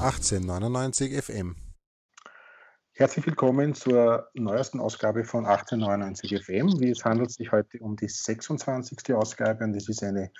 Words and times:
1899 0.00 1.22
FM. 1.22 1.56
Herzlich 2.92 3.26
willkommen 3.26 3.74
zur 3.74 4.30
neuesten 4.32 4.80
Ausgabe 4.80 5.24
von 5.24 5.44
1899 5.44 6.42
FM. 6.42 6.68
Es 6.90 7.04
handelt 7.04 7.30
sich 7.30 7.52
heute 7.52 7.80
um 7.80 7.96
die 7.96 8.08
26. 8.08 9.14
Ausgabe 9.14 9.62
und 9.62 9.76
es 9.76 9.90
ist 9.90 10.02
eine 10.02 10.32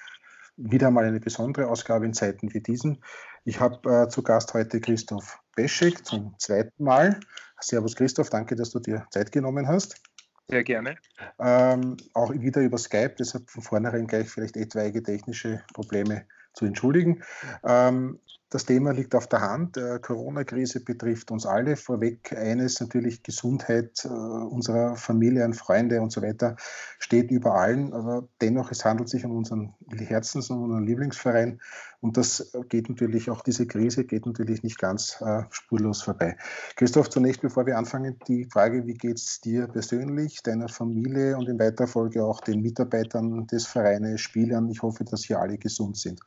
wieder 0.57 0.91
mal 0.91 1.05
eine 1.05 1.21
besondere 1.21 1.69
Ausgabe 1.69 2.07
in 2.07 2.15
Zeiten 2.15 2.55
wie 2.55 2.63
diesen. 2.63 3.05
Ich 3.45 3.61
habe 3.61 4.05
äh, 4.05 4.09
zu 4.09 4.23
Gast 4.23 4.55
heute 4.55 4.81
Christoph 4.81 5.39
Beschek 5.55 6.07
zum 6.07 6.35
zweiten 6.39 6.83
Mal. 6.83 7.21
Servus 7.61 7.97
Christoph, 7.97 8.31
danke, 8.31 8.57
dass 8.57 8.71
du 8.71 8.79
dir 8.79 9.07
Zeit 9.11 9.31
genommen 9.31 9.69
hast. 9.69 10.01
Sehr 10.49 10.65
gerne. 10.65 10.97
Ähm, 11.39 11.99
auch 12.15 12.33
wieder 12.33 12.63
über 12.63 12.79
Skype, 12.79 13.17
deshalb 13.19 13.51
von 13.51 13.63
vornherein 13.63 14.07
gleich 14.07 14.31
vielleicht 14.31 14.57
etwaige 14.57 15.03
technische 15.03 15.63
Probleme 15.75 16.25
zu 16.55 16.65
entschuldigen. 16.65 17.23
Ähm, 17.63 18.21
das 18.51 18.65
Thema 18.65 18.93
liegt 18.93 19.15
auf 19.15 19.29
der 19.29 19.41
Hand. 19.41 19.77
Äh, 19.77 20.01
Corona-Krise 20.01 20.81
betrifft 20.81 21.31
uns 21.31 21.47
alle. 21.47 21.77
Vorweg 21.77 22.37
eines 22.37 22.81
natürlich 22.81 23.23
Gesundheit 23.23 24.05
äh, 24.05 24.09
unserer 24.09 24.97
Familien, 24.97 25.55
Freunde 25.55 26.01
und 26.01 26.11
so 26.11 26.21
weiter 26.21 26.57
steht 26.99 27.31
über 27.31 27.55
allen. 27.55 27.93
Aber 27.93 28.29
dennoch, 28.41 28.73
es 28.73 28.85
handelt 28.85 29.09
sich 29.09 29.25
um 29.25 29.37
unseren 29.37 29.73
Herzens- 29.89 30.51
und 30.51 30.65
unseren 30.65 30.85
Lieblingsverein. 30.85 31.61
Und 32.01 32.17
das 32.17 32.51
geht 32.69 32.89
natürlich, 32.89 33.31
auch 33.31 33.43
diese 33.43 33.67
Krise 33.67 34.05
geht 34.05 34.27
natürlich 34.27 34.65
nicht 34.65 34.79
ganz 34.79 35.21
äh, 35.21 35.43
spurlos 35.51 36.03
vorbei. 36.03 36.37
Christoph, 36.75 37.09
zunächst, 37.09 37.43
bevor 37.43 37.67
wir 37.67 37.79
anfangen, 37.79 38.19
die 38.27 38.47
Frage, 38.47 38.85
wie 38.87 38.95
geht 38.95 39.19
es 39.19 39.41
dir 39.41 39.69
persönlich, 39.69 40.43
deiner 40.43 40.69
Familie 40.69 41.37
und 41.37 41.49
in 41.49 41.59
weiterer 41.61 41.87
Folge 41.87 42.25
auch 42.25 42.41
den 42.41 42.63
Mitarbeitern 42.63 43.47
des 43.47 43.67
Vereines, 43.67 44.21
Spielern? 44.21 44.69
Ich 44.71 44.83
hoffe, 44.83 45.05
dass 45.05 45.25
hier 45.25 45.39
alle 45.39 45.57
gesund 45.57 45.99
sind. 45.99 46.21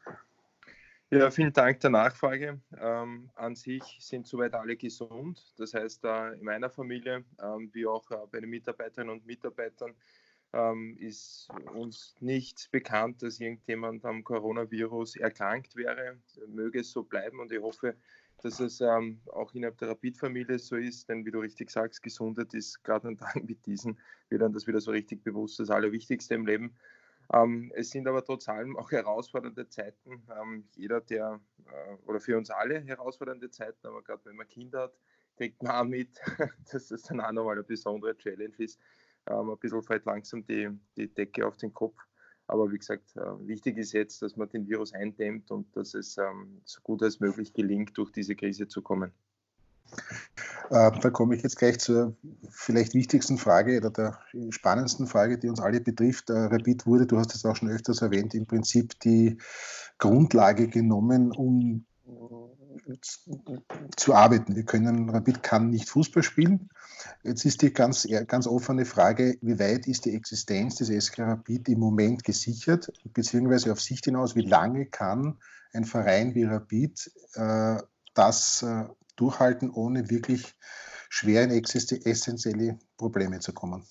Ja, 1.13 1.30
vielen 1.30 1.53
Dank 1.53 1.80
der 1.80 1.91
Nachfrage. 1.91 2.59
Ähm, 2.76 3.30
an 3.36 3.56
sich 3.56 3.83
sind 4.00 4.25
soweit 4.25 4.56
alle 4.56 4.75
gesund. 4.75 5.53
Das 5.58 5.75
heißt, 5.75 6.03
äh, 6.06 6.33
in 6.33 6.44
meiner 6.44 6.72
Familie, 6.72 7.23
ähm, 7.39 7.69
wie 7.72 7.86
auch 7.86 8.09
äh, 8.09 8.17
bei 8.31 8.39
den 8.39 8.50
Mitarbeiterinnen 8.50 9.14
und 9.14 9.23
Mitarbeitern, 9.23 9.94
ähm, 10.53 10.97
ist 11.00 11.50
uns 11.75 12.16
nicht 12.19 12.67
bekannt, 12.72 13.22
dass 13.22 13.39
irgendjemand 13.39 14.03
am 14.06 14.23
Coronavirus 14.23 15.17
erkrankt 15.17 15.75
wäre. 15.75 16.17
Möge 16.47 16.80
es 16.80 16.89
so 16.89 17.03
bleiben 17.03 17.39
und 17.39 17.52
ich 17.52 17.61
hoffe, 17.61 17.95
dass 18.41 18.59
es 18.59 18.81
ähm, 18.81 19.22
auch 19.31 19.53
innerhalb 19.53 19.78
der 19.78 19.89
Rapid-Familie 19.89 20.58
so 20.58 20.78
ist, 20.78 21.09
denn 21.09 21.25
wie 21.28 21.31
du 21.31 21.39
richtig 21.39 21.69
sagst, 21.69 22.02
Gesundheit 22.02 22.56
ist 22.56 22.84
gerade 22.84 23.08
an 23.09 23.17
Tagen 23.19 23.47
wie 23.47 23.56
diesen, 23.56 24.00
dann 24.31 24.52
das 24.52 24.66
wieder 24.66 24.81
so 24.81 24.89
richtig 24.89 25.23
bewusst, 25.23 25.59
das 25.59 25.69
Allerwichtigste 25.69 26.34
im 26.34 26.47
Leben. 26.47 26.75
Ähm, 27.31 27.71
es 27.75 27.89
sind 27.89 28.07
aber 28.07 28.23
trotz 28.23 28.49
allem 28.49 28.77
auch 28.77 28.91
herausfordernde 28.91 29.69
Zeiten. 29.69 30.23
Ähm, 30.41 30.67
jeder, 30.75 31.02
der, 31.02 31.39
äh, 31.66 31.93
oder 32.05 32.19
für 32.19 32.38
uns 32.38 32.49
alle 32.49 32.81
herausfordernde 32.81 33.49
Zeiten, 33.49 33.88
aber 33.88 34.02
gerade 34.03 34.25
wenn 34.25 34.35
man 34.35 34.47
Kinder 34.47 34.83
hat, 34.83 34.97
kriegt 35.38 35.61
man 35.63 35.71
auch 35.71 35.85
mit, 35.85 36.09
dass 36.71 36.88
das 36.88 37.03
dann 37.03 37.21
auch 37.21 37.31
nochmal 37.31 37.53
eine 37.53 37.63
besondere 37.63 38.17
Challenge 38.17 38.55
ist. 38.57 38.79
Ähm, 39.27 39.49
ein 39.49 39.57
bisschen 39.57 39.83
fällt 39.83 40.05
langsam 40.05 40.45
die, 40.45 40.69
die 40.97 41.13
Decke 41.13 41.47
auf 41.47 41.57
den 41.57 41.73
Kopf. 41.73 41.97
Aber 42.47 42.71
wie 42.71 42.77
gesagt, 42.77 43.16
äh, 43.16 43.47
wichtig 43.47 43.77
ist 43.77 43.94
jetzt, 43.94 44.21
dass 44.21 44.35
man 44.35 44.49
den 44.49 44.67
Virus 44.67 44.94
eindämmt 44.94 45.49
und 45.49 45.75
dass 45.75 45.94
es 45.94 46.17
ähm, 46.17 46.61
so 46.66 46.81
gut 46.81 47.01
als 47.01 47.19
möglich 47.19 47.53
gelingt, 47.53 47.97
durch 47.97 48.11
diese 48.11 48.35
Krise 48.35 48.67
zu 48.67 48.81
kommen. 48.81 49.13
Äh, 50.69 50.91
da 50.99 51.09
komme 51.09 51.36
ich 51.36 51.44
jetzt 51.44 51.58
gleich 51.58 51.80
zur 51.80 52.16
vielleicht 52.49 52.94
wichtigsten 52.94 53.38
Frage 53.38 53.77
oder 53.77 53.89
der 53.89 54.19
spannendsten 54.50 55.08
Frage, 55.08 55.38
die 55.38 55.50
uns 55.50 55.59
alle 55.59 55.81
betrifft. 55.81 56.30
Äh, 56.30 56.33
Rapid 56.33 56.85
wurde, 56.85 57.05
du 57.05 57.17
hast 57.17 57.35
es 57.35 57.45
auch 57.45 57.55
schon 57.55 57.69
öfters 57.69 58.02
erwähnt, 58.02 58.33
im 58.33 58.45
Prinzip 58.45 59.00
die 59.02 59.38
Grundlage 59.97 60.67
genommen, 60.67 61.31
um 61.31 61.85
äh, 62.08 62.95
zu 63.95 64.13
arbeiten. 64.13 64.55
Wir 64.55 64.63
können, 64.63 65.09
Rapid 65.09 65.44
kann 65.44 65.69
nicht 65.69 65.89
Fußball 65.89 66.23
spielen. 66.23 66.69
Jetzt 67.23 67.45
ist 67.45 67.62
die 67.62 67.72
ganz, 67.72 68.07
ganz 68.28 68.47
offene 68.47 68.85
Frage, 68.85 69.38
wie 69.41 69.59
weit 69.59 69.88
ist 69.88 70.06
die 70.06 70.16
Existenz 70.16 70.75
des 70.75 70.89
SK 71.06 71.19
Rapid 71.19 71.69
im 71.69 71.79
Moment 71.79 72.23
gesichert, 72.23 72.91
beziehungsweise 73.13 73.72
auf 73.72 73.81
Sicht 73.81 74.06
hinaus, 74.06 74.35
wie 74.35 74.45
lange 74.45 74.85
kann 74.88 75.38
ein 75.73 75.85
Verein 75.85 76.35
wie 76.35 76.44
Rapid 76.45 77.12
äh, 77.35 77.78
das 78.13 78.63
äh, 78.63 78.85
durchhalten, 79.16 79.69
ohne 79.69 80.09
wirklich 80.09 80.56
schwer 81.09 81.44
in 81.44 81.51
essentielle 81.51 82.79
Probleme 82.97 83.40
zu 83.40 83.53
kommen. 83.53 83.85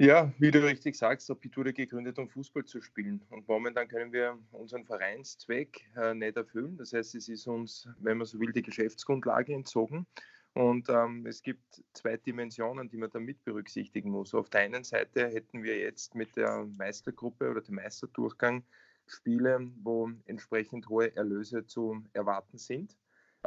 Ja, 0.00 0.32
wie 0.38 0.52
du 0.52 0.64
richtig 0.64 0.96
sagst, 0.96 1.28
Rapid 1.28 1.56
wurde 1.56 1.72
gegründet, 1.72 2.20
um 2.20 2.28
Fußball 2.28 2.64
zu 2.64 2.80
spielen. 2.80 3.20
Und 3.30 3.48
momentan 3.48 3.88
können 3.88 4.12
wir 4.12 4.38
unseren 4.52 4.84
Vereinszweck 4.84 5.90
äh, 5.96 6.14
nicht 6.14 6.36
erfüllen. 6.36 6.76
Das 6.76 6.92
heißt, 6.92 7.16
es 7.16 7.28
ist 7.28 7.48
uns, 7.48 7.88
wenn 7.98 8.18
man 8.18 8.26
so 8.26 8.38
will, 8.38 8.52
die 8.52 8.62
Geschäftsgrundlage 8.62 9.52
entzogen. 9.52 10.06
Und 10.54 10.88
ähm, 10.88 11.26
es 11.26 11.42
gibt 11.42 11.82
zwei 11.94 12.16
Dimensionen, 12.16 12.88
die 12.88 12.96
man 12.96 13.10
da 13.10 13.18
mit 13.18 13.44
berücksichtigen 13.44 14.10
muss. 14.10 14.34
Auf 14.34 14.50
der 14.50 14.60
einen 14.60 14.84
Seite 14.84 15.28
hätten 15.28 15.64
wir 15.64 15.76
jetzt 15.76 16.14
mit 16.14 16.36
der 16.36 16.64
Meistergruppe 16.76 17.50
oder 17.50 17.60
dem 17.60 17.74
Meisterdurchgang 17.74 18.62
Spiele, 19.06 19.68
wo 19.82 20.10
entsprechend 20.26 20.88
hohe 20.88 21.14
Erlöse 21.16 21.66
zu 21.66 22.04
erwarten 22.12 22.58
sind. 22.58 22.96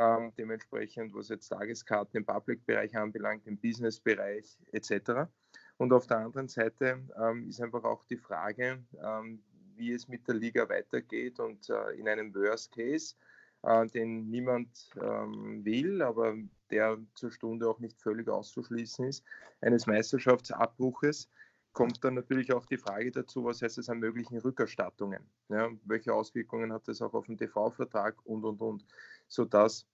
Ähm, 0.01 0.31
dementsprechend, 0.35 1.13
was 1.13 1.29
jetzt 1.29 1.49
Tageskarten 1.49 2.17
im 2.17 2.25
Public-Bereich 2.25 2.97
anbelangt, 2.97 3.45
im 3.45 3.55
Business-Bereich 3.59 4.57
etc. 4.71 5.29
Und 5.77 5.93
auf 5.93 6.07
der 6.07 6.17
anderen 6.17 6.47
Seite 6.47 6.99
ähm, 7.21 7.47
ist 7.47 7.61
einfach 7.61 7.83
auch 7.83 8.03
die 8.05 8.17
Frage, 8.17 8.83
ähm, 8.99 9.43
wie 9.75 9.91
es 9.91 10.07
mit 10.07 10.27
der 10.27 10.33
Liga 10.33 10.67
weitergeht 10.67 11.39
und 11.39 11.69
äh, 11.69 11.91
in 11.91 12.09
einem 12.09 12.33
Worst 12.33 12.71
Case, 12.71 13.13
äh, 13.61 13.85
den 13.89 14.27
niemand 14.31 14.89
ähm, 14.99 15.63
will, 15.63 16.01
aber 16.01 16.35
der 16.71 16.97
zur 17.13 17.29
Stunde 17.29 17.69
auch 17.69 17.79
nicht 17.79 18.01
völlig 18.01 18.27
auszuschließen 18.27 19.05
ist, 19.05 19.23
eines 19.61 19.85
Meisterschaftsabbruches, 19.85 21.29
kommt 21.73 22.03
dann 22.03 22.15
natürlich 22.15 22.51
auch 22.53 22.65
die 22.65 22.77
Frage 22.77 23.11
dazu, 23.11 23.43
was 23.45 23.61
heißt 23.61 23.77
es 23.77 23.89
an 23.89 23.99
möglichen 23.99 24.37
Rückerstattungen? 24.37 25.23
Ja, 25.49 25.69
welche 25.85 26.13
Auswirkungen 26.13 26.73
hat 26.73 26.87
das 26.87 27.01
auch 27.01 27.13
auf 27.13 27.27
den 27.27 27.37
TV-Vertrag 27.37 28.15
und, 28.25 28.43
und, 28.43 28.61
und, 28.61 28.85
sodass 29.27 29.85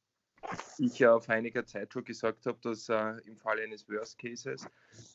ich 0.78 1.00
ja 1.00 1.20
vor 1.20 1.34
einiger 1.34 1.66
Zeit 1.66 1.92
schon 1.92 2.04
gesagt 2.04 2.46
habe, 2.46 2.58
dass 2.62 2.90
äh, 2.90 3.18
im 3.26 3.38
Fall 3.38 3.60
eines 3.60 3.90
Worst 3.90 4.18
Cases 4.18 4.66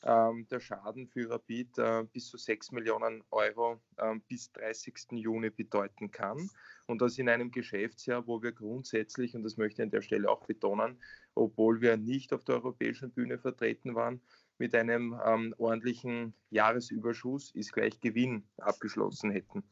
ähm, 0.02 0.46
der 0.50 0.60
Schaden 0.60 1.06
für 1.06 1.30
Rapid 1.30 1.78
äh, 1.78 2.04
bis 2.12 2.28
zu 2.28 2.36
6 2.36 2.72
Millionen 2.72 3.22
Euro 3.30 3.80
äh, 3.96 4.14
bis 4.28 4.52
30. 4.52 5.12
Juni 5.12 5.50
bedeuten 5.50 6.10
kann. 6.10 6.50
Und 6.86 7.00
das 7.00 7.18
in 7.18 7.28
einem 7.28 7.50
Geschäftsjahr, 7.50 8.26
wo 8.26 8.42
wir 8.42 8.52
grundsätzlich, 8.52 9.34
und 9.34 9.44
das 9.44 9.56
möchte 9.56 9.82
ich 9.82 9.86
an 9.86 9.90
der 9.90 10.02
Stelle 10.02 10.28
auch 10.28 10.44
betonen, 10.44 10.98
obwohl 11.34 11.80
wir 11.80 11.96
nicht 11.96 12.32
auf 12.32 12.44
der 12.44 12.56
europäischen 12.56 13.10
Bühne 13.10 13.38
vertreten 13.38 13.94
waren, 13.94 14.20
mit 14.58 14.74
einem 14.74 15.18
ähm, 15.24 15.54
ordentlichen 15.58 16.34
Jahresüberschuss 16.50 17.50
ist 17.54 17.72
gleich 17.72 18.00
Gewinn 18.00 18.44
abgeschlossen 18.58 19.30
hätten. 19.30 19.64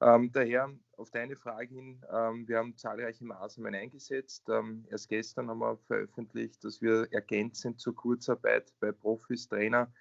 Ähm, 0.00 0.30
daher 0.32 0.72
auf 0.96 1.10
deine 1.10 1.36
Frage 1.36 1.74
hin, 1.74 2.04
ähm, 2.12 2.46
wir 2.46 2.58
haben 2.58 2.76
zahlreiche 2.76 3.24
Maßnahmen 3.24 3.74
eingesetzt. 3.74 4.48
Ähm, 4.48 4.86
erst 4.90 5.08
gestern 5.08 5.48
haben 5.48 5.58
wir 5.58 5.76
veröffentlicht, 5.86 6.62
dass 6.64 6.80
wir 6.80 7.08
ergänzend 7.10 7.80
zur 7.80 7.94
Kurzarbeit 7.94 8.72
bei 8.80 8.92
Profis, 8.92 9.48
Trainer, 9.48 9.92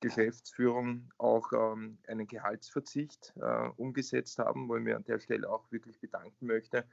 Geschäftsführung 0.00 1.10
auch 1.18 1.52
ähm, 1.52 1.98
einen 2.08 2.26
Gehaltsverzicht 2.26 3.32
äh, 3.40 3.68
umgesetzt 3.76 4.38
haben, 4.38 4.68
wo 4.68 4.76
ich 4.76 4.82
mir 4.82 4.96
an 4.96 5.04
der 5.04 5.20
Stelle 5.20 5.48
auch 5.48 5.70
wirklich 5.70 6.00
bedanken 6.00 6.46
möchte 6.46 6.84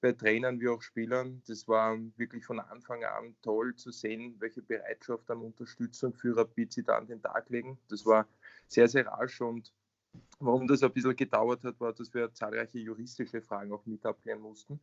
bei 0.00 0.12
Trainern 0.12 0.60
wie 0.60 0.68
auch 0.68 0.82
Spielern. 0.82 1.42
Das 1.46 1.68
war 1.68 1.98
wirklich 2.16 2.44
von 2.44 2.60
Anfang 2.60 3.04
an 3.04 3.34
toll 3.42 3.74
zu 3.76 3.90
sehen, 3.90 4.36
welche 4.38 4.62
Bereitschaft 4.62 5.30
an 5.30 5.38
Unterstützung 5.38 6.14
für 6.14 6.36
Rapid 6.36 6.72
sie 6.72 6.82
da 6.82 6.96
an 6.96 7.06
den 7.06 7.22
Tag 7.22 7.48
legen. 7.50 7.78
Das 7.88 8.06
war 8.06 8.26
sehr, 8.68 8.88
sehr 8.88 9.06
rasch 9.06 9.40
und 9.40 9.72
warum 10.38 10.66
das 10.66 10.82
ein 10.82 10.92
bisschen 10.92 11.16
gedauert 11.16 11.64
hat, 11.64 11.80
war, 11.80 11.92
dass 11.92 12.12
wir 12.14 12.32
zahlreiche 12.32 12.78
juristische 12.78 13.42
Fragen 13.42 13.72
auch 13.72 13.84
mit 13.86 14.04
abklären 14.04 14.40
mussten. 14.40 14.80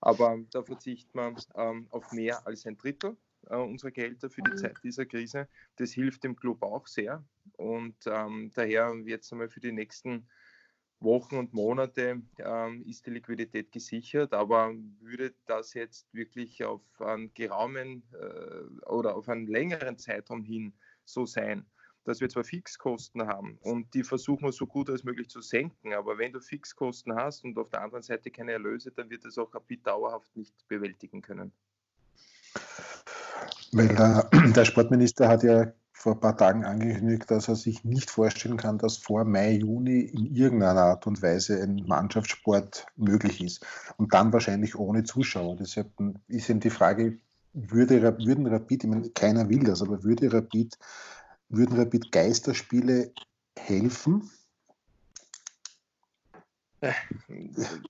Aber 0.00 0.38
da 0.50 0.62
verzichten 0.62 1.18
wir 1.18 1.34
ähm, 1.56 1.86
auf 1.90 2.12
mehr 2.12 2.46
als 2.46 2.66
ein 2.66 2.78
Drittel 2.78 3.16
äh, 3.48 3.56
unserer 3.56 3.90
Gehälter 3.90 4.30
für 4.30 4.42
die 4.42 4.54
Zeit 4.54 4.76
dieser 4.82 5.04
Krise. 5.06 5.48
Das 5.76 5.92
hilft 5.92 6.24
dem 6.24 6.36
Club 6.36 6.62
auch 6.62 6.86
sehr. 6.86 7.22
Und 7.56 7.96
ähm, 8.06 8.50
daher 8.54 8.94
jetzt 9.04 9.32
einmal 9.32 9.48
für 9.48 9.60
die 9.60 9.72
nächsten 9.72 10.26
Wochen 11.00 11.36
und 11.36 11.54
Monate 11.54 12.20
ähm, 12.38 12.84
ist 12.86 13.06
die 13.06 13.10
Liquidität 13.10 13.72
gesichert, 13.72 14.34
aber 14.34 14.74
würde 15.00 15.34
das 15.46 15.74
jetzt 15.74 16.12
wirklich 16.12 16.62
auf 16.64 16.82
einen 17.00 17.32
geraumen 17.34 18.02
äh, 18.12 18.86
oder 18.86 19.16
auf 19.16 19.28
einen 19.28 19.46
längeren 19.46 19.96
Zeitraum 19.98 20.44
hin 20.44 20.74
so 21.04 21.24
sein, 21.24 21.64
dass 22.04 22.20
wir 22.20 22.28
zwar 22.28 22.44
Fixkosten 22.44 23.26
haben 23.26 23.58
und 23.62 23.92
die 23.94 24.04
versuchen 24.04 24.44
wir 24.44 24.52
so 24.52 24.66
gut 24.66 24.90
als 24.90 25.04
möglich 25.04 25.28
zu 25.28 25.40
senken, 25.40 25.94
aber 25.94 26.18
wenn 26.18 26.32
du 26.32 26.40
Fixkosten 26.40 27.14
hast 27.14 27.44
und 27.44 27.58
auf 27.58 27.70
der 27.70 27.82
anderen 27.82 28.02
Seite 28.02 28.30
keine 28.30 28.52
Erlöse, 28.52 28.90
dann 28.90 29.08
wird 29.10 29.24
es 29.24 29.38
auch 29.38 29.54
Rapid 29.54 29.86
dauerhaft 29.86 30.34
nicht 30.36 30.54
bewältigen 30.68 31.22
können. 31.22 31.52
Weil 33.72 33.88
der, 33.88 34.28
der 34.54 34.64
Sportminister 34.64 35.28
hat 35.28 35.42
ja 35.42 35.72
vor 36.00 36.14
ein 36.14 36.20
paar 36.20 36.36
Tagen 36.38 36.64
angekündigt, 36.64 37.30
dass 37.30 37.48
er 37.48 37.56
sich 37.56 37.84
nicht 37.84 38.08
vorstellen 38.08 38.56
kann, 38.56 38.78
dass 38.78 38.96
vor 38.96 39.26
Mai, 39.26 39.52
Juni 39.52 40.00
in 40.00 40.34
irgendeiner 40.34 40.80
Art 40.80 41.06
und 41.06 41.20
Weise 41.20 41.62
ein 41.62 41.84
Mannschaftssport 41.86 42.86
möglich 42.96 43.44
ist. 43.44 43.66
Und 43.98 44.14
dann 44.14 44.32
wahrscheinlich 44.32 44.76
ohne 44.76 45.04
Zuschauer. 45.04 45.56
Deshalb 45.56 45.90
ist 46.26 46.48
eben 46.48 46.60
die 46.60 46.70
Frage, 46.70 47.18
würde, 47.52 48.00
würden 48.00 48.46
Rapid, 48.46 48.84
ich 48.84 48.88
meine, 48.88 49.10
keiner 49.10 49.50
will 49.50 49.62
das, 49.62 49.82
aber 49.82 50.02
würde 50.02 50.32
Rapid, 50.32 50.78
würden 51.50 51.76
Rapid 51.76 52.10
Geisterspiele 52.12 53.12
helfen? 53.58 54.30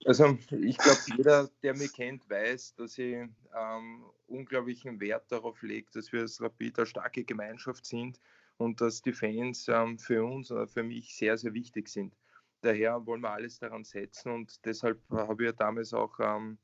Also 0.04 0.36
ich 0.50 0.78
glaube, 0.78 1.00
jeder, 1.16 1.50
der 1.62 1.76
mich 1.76 1.92
kennt, 1.92 2.28
weiß, 2.28 2.74
dass 2.74 2.98
ich 2.98 3.14
ähm, 3.14 4.04
unglaublichen 4.26 5.00
Wert 5.00 5.30
darauf 5.30 5.62
lege, 5.62 5.88
dass 5.92 6.12
wir 6.12 6.22
als 6.22 6.40
Rapid 6.40 6.78
eine 6.78 6.86
starke 6.86 7.24
Gemeinschaft 7.24 7.86
sind 7.86 8.20
und 8.56 8.80
dass 8.80 9.02
die 9.02 9.12
Fans 9.12 9.68
ähm, 9.68 9.98
für 9.98 10.24
uns 10.24 10.50
oder 10.50 10.66
für 10.66 10.82
mich 10.82 11.14
sehr, 11.14 11.38
sehr 11.38 11.54
wichtig 11.54 11.88
sind. 11.88 12.14
Daher 12.62 13.06
wollen 13.06 13.22
wir 13.22 13.30
alles 13.30 13.58
daran 13.58 13.84
setzen 13.84 14.32
und 14.32 14.64
deshalb 14.64 15.00
habe 15.10 15.44
ich 15.44 15.50
ja 15.50 15.52
damals 15.52 15.94
auch 15.94 16.18
ähm, 16.18 16.58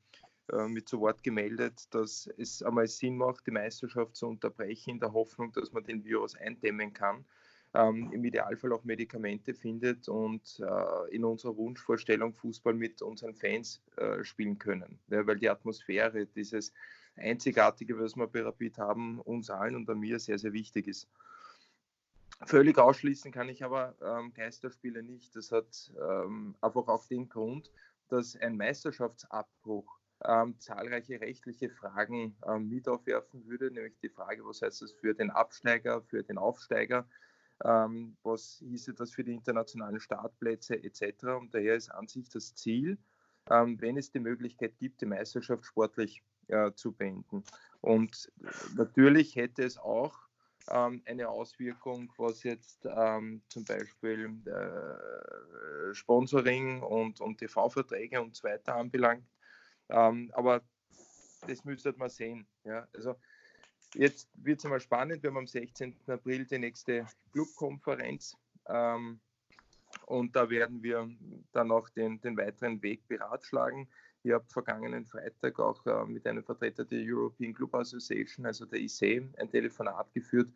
äh, 0.51 0.67
mit 0.67 0.87
zu 0.87 0.99
Wort 0.99 1.23
gemeldet, 1.23 1.85
dass 1.91 2.29
es 2.37 2.61
einmal 2.61 2.87
Sinn 2.87 3.17
macht, 3.17 3.47
die 3.47 3.51
Meisterschaft 3.51 4.15
zu 4.15 4.27
unterbrechen, 4.27 4.91
in 4.91 4.99
der 4.99 5.13
Hoffnung, 5.13 5.51
dass 5.53 5.71
man 5.71 5.83
den 5.83 6.03
Virus 6.03 6.35
eindämmen 6.35 6.93
kann 6.93 7.25
ähm, 7.77 8.11
im 8.11 8.25
Idealfall 8.25 8.73
auch 8.73 8.83
Medikamente 8.83 9.53
findet 9.53 10.09
und 10.09 10.59
äh, 10.59 11.15
in 11.15 11.23
unserer 11.23 11.55
Wunschvorstellung 11.55 12.33
Fußball 12.33 12.73
mit 12.73 13.01
unseren 13.01 13.35
Fans 13.35 13.81
äh, 13.97 14.23
spielen 14.23 14.57
können. 14.57 14.99
Ja, 15.09 15.25
weil 15.27 15.37
die 15.37 15.49
Atmosphäre, 15.49 16.25
dieses 16.25 16.73
Einzigartige, 17.15 17.99
was 17.99 18.15
wir 18.15 18.27
bei 18.27 18.41
Rapid 18.41 18.77
haben, 18.77 19.19
uns 19.21 19.49
allen 19.49 19.75
und 19.75 19.89
an 19.89 19.99
mir 19.99 20.19
sehr, 20.19 20.39
sehr 20.39 20.53
wichtig 20.53 20.87
ist. 20.87 21.07
Völlig 22.45 22.77
ausschließen 22.77 23.31
kann 23.31 23.49
ich 23.49 23.63
aber 23.63 23.95
ähm, 24.01 24.33
Geisterspiele 24.33 25.01
nicht. 25.01 25.35
Das 25.35 25.51
hat 25.51 25.91
ähm, 25.99 26.55
einfach 26.61 26.87
auch 26.87 27.05
den 27.07 27.29
Grund, 27.29 27.71
dass 28.09 28.35
ein 28.35 28.57
Meisterschaftsabbruch 28.57 29.97
ähm, 30.23 30.55
zahlreiche 30.59 31.19
rechtliche 31.19 31.69
Fragen 31.69 32.35
ähm, 32.47 32.69
mit 32.69 32.87
aufwerfen 32.87 33.45
würde, 33.47 33.71
nämlich 33.71 33.97
die 34.01 34.09
Frage, 34.09 34.45
was 34.45 34.61
heißt 34.61 34.81
das 34.81 34.91
für 34.91 35.13
den 35.13 35.29
Absteiger, 35.29 36.01
für 36.03 36.23
den 36.23 36.37
Aufsteiger, 36.37 37.07
ähm, 37.63 38.15
was 38.23 38.61
hieße 38.63 38.93
das 38.93 39.11
für 39.11 39.23
die 39.23 39.33
internationalen 39.33 39.99
Startplätze 39.99 40.81
etc. 40.83 41.23
Und 41.39 41.53
daher 41.53 41.75
ist 41.75 41.89
an 41.89 42.07
sich 42.07 42.29
das 42.29 42.55
Ziel, 42.55 42.97
ähm, 43.49 43.79
wenn 43.81 43.97
es 43.97 44.11
die 44.11 44.19
Möglichkeit 44.19 44.77
gibt, 44.77 45.01
die 45.01 45.05
Meisterschaft 45.05 45.65
sportlich 45.65 46.23
äh, 46.47 46.71
zu 46.73 46.91
beenden. 46.91 47.43
Und 47.81 48.31
natürlich 48.75 49.35
hätte 49.35 49.63
es 49.63 49.77
auch 49.77 50.27
ähm, 50.69 51.01
eine 51.05 51.29
Auswirkung, 51.29 52.11
was 52.17 52.43
jetzt 52.43 52.85
ähm, 52.85 53.41
zum 53.49 53.63
Beispiel 53.65 54.29
äh, 54.45 55.93
Sponsoring 55.93 56.81
und, 56.81 57.21
und 57.21 57.37
TV-Verträge 57.37 58.21
und 58.21 58.35
so 58.35 58.47
weiter 58.47 58.75
anbelangt. 58.75 59.25
Ähm, 59.89 60.31
aber 60.33 60.61
das 61.47 61.63
müsste 61.63 61.93
man 61.97 62.09
sehen. 62.09 62.47
Ja? 62.63 62.87
Also 62.93 63.15
Jetzt 63.97 64.29
wird 64.35 64.59
es 64.59 64.65
einmal 64.65 64.79
spannend. 64.79 65.23
Wir 65.23 65.31
haben 65.31 65.37
am 65.37 65.47
16. 65.47 65.95
April 66.05 66.45
die 66.45 66.59
nächste 66.59 67.07
Clubkonferenz. 67.31 68.37
Ähm, 68.67 69.19
und 70.05 70.35
da 70.35 70.47
werden 70.51 70.83
wir 70.83 71.09
dann 71.51 71.71
auch 71.71 71.89
den, 71.89 72.21
den 72.21 72.37
weiteren 72.37 72.79
Weg 72.83 73.07
beratschlagen. 73.07 73.87
Ich 74.21 74.33
habe 74.33 74.45
vergangenen 74.49 75.07
Freitag 75.07 75.59
auch 75.59 75.83
äh, 75.87 76.05
mit 76.05 76.27
einem 76.27 76.43
Vertreter 76.43 76.85
der 76.85 76.99
European 77.01 77.55
Club 77.55 77.73
Association, 77.73 78.45
also 78.45 78.65
der 78.67 78.81
IC, 78.81 79.23
ein 79.39 79.49
Telefonat 79.49 80.13
geführt. 80.13 80.49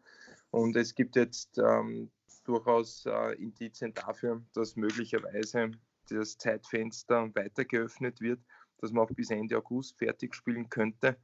Und 0.51 0.75
es 0.75 0.94
gibt 0.94 1.15
jetzt 1.15 1.57
ähm, 1.57 2.11
durchaus 2.44 3.07
äh, 3.07 3.33
Indizien 3.41 3.91
dafür, 3.95 4.44
dass 4.53 4.75
möglicherweise 4.75 5.71
das 6.09 6.37
Zeitfenster 6.37 7.33
weiter 7.33 7.65
geöffnet 7.65 8.21
wird, 8.21 8.39
dass 8.77 8.91
man 8.91 9.05
auch 9.05 9.11
bis 9.11 9.31
Ende 9.31 9.57
August 9.57 9.97
fertig 9.97 10.35
spielen 10.35 10.69
könnte. 10.69 11.17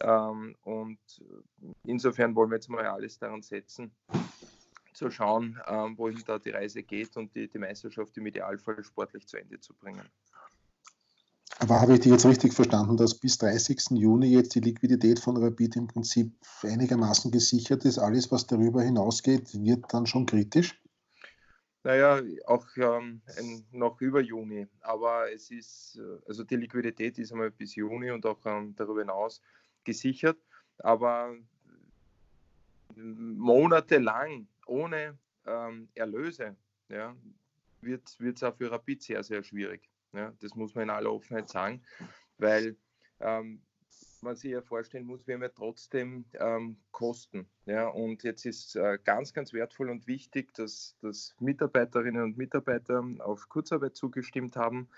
Ähm, 0.00 0.56
und 0.62 0.98
insofern 1.84 2.34
wollen 2.34 2.50
wir 2.50 2.56
jetzt 2.56 2.68
mal 2.68 2.86
alles 2.86 3.18
daran 3.18 3.42
setzen, 3.42 3.92
zu 4.92 5.10
schauen, 5.10 5.58
ähm, 5.66 5.96
wohin 5.96 6.22
da 6.26 6.38
die 6.38 6.50
Reise 6.50 6.82
geht 6.82 7.16
und 7.16 7.34
die, 7.34 7.48
die 7.48 7.58
Meisterschaft 7.58 8.16
im 8.16 8.26
Idealfall 8.26 8.82
sportlich 8.84 9.26
zu 9.26 9.36
Ende 9.36 9.60
zu 9.60 9.74
bringen. 9.74 10.08
Aber 11.58 11.80
habe 11.80 11.94
ich 11.94 12.00
dich 12.00 12.10
jetzt 12.10 12.24
richtig 12.24 12.54
verstanden, 12.54 12.96
dass 12.96 13.18
bis 13.18 13.36
30. 13.36 13.90
Juni 13.90 14.28
jetzt 14.28 14.54
die 14.54 14.60
Liquidität 14.60 15.18
von 15.18 15.36
Rapid 15.36 15.76
im 15.76 15.88
Prinzip 15.88 16.32
einigermaßen 16.62 17.30
gesichert 17.30 17.84
ist? 17.84 17.98
Alles, 17.98 18.32
was 18.32 18.46
darüber 18.46 18.82
hinausgeht, 18.82 19.52
wird 19.62 19.84
dann 19.92 20.06
schon 20.06 20.24
kritisch? 20.24 20.80
Naja, 21.82 22.22
auch 22.46 22.66
ähm, 22.76 23.22
noch 23.72 24.00
über 24.00 24.20
Juni. 24.20 24.66
Aber 24.80 25.30
es 25.32 25.50
ist, 25.50 25.98
äh, 25.98 26.18
also 26.26 26.44
die 26.44 26.56
Liquidität 26.56 27.18
ist 27.18 27.32
einmal 27.32 27.50
bis 27.50 27.74
Juni 27.74 28.10
und 28.10 28.24
auch 28.24 28.40
ähm, 28.46 28.74
darüber 28.76 29.00
hinaus 29.00 29.42
gesichert, 29.90 30.38
aber 30.78 31.36
monatelang 32.96 34.46
ohne 34.66 35.18
ähm, 35.46 35.88
Erlöse 35.94 36.56
ja, 36.88 37.16
wird 37.80 38.18
es 38.18 38.42
auch 38.42 38.54
für 38.56 38.70
Rapid 38.70 39.02
sehr, 39.02 39.22
sehr 39.22 39.42
schwierig. 39.42 39.88
Ja, 40.12 40.32
das 40.40 40.54
muss 40.54 40.74
man 40.74 40.84
in 40.84 40.90
aller 40.90 41.12
Offenheit 41.12 41.48
sagen, 41.48 41.82
weil 42.38 42.76
ähm, 43.20 43.62
man 44.22 44.36
sich 44.36 44.50
ja 44.50 44.62
vorstellen 44.62 45.06
muss, 45.06 45.26
wir 45.26 45.34
haben 45.34 45.42
ja 45.42 45.48
trotzdem 45.48 46.24
ähm, 46.34 46.76
Kosten. 46.90 47.46
Ja? 47.66 47.88
Und 47.88 48.22
jetzt 48.22 48.44
ist 48.44 48.76
äh, 48.76 48.98
ganz, 49.02 49.32
ganz 49.32 49.52
wertvoll 49.52 49.90
und 49.90 50.06
wichtig, 50.06 50.52
dass, 50.54 50.96
dass 51.00 51.34
Mitarbeiterinnen 51.40 52.22
und 52.22 52.36
Mitarbeiter 52.36 53.04
auf 53.20 53.48
Kurzarbeit 53.48 53.96
zugestimmt 53.96 54.56
haben. 54.56 54.88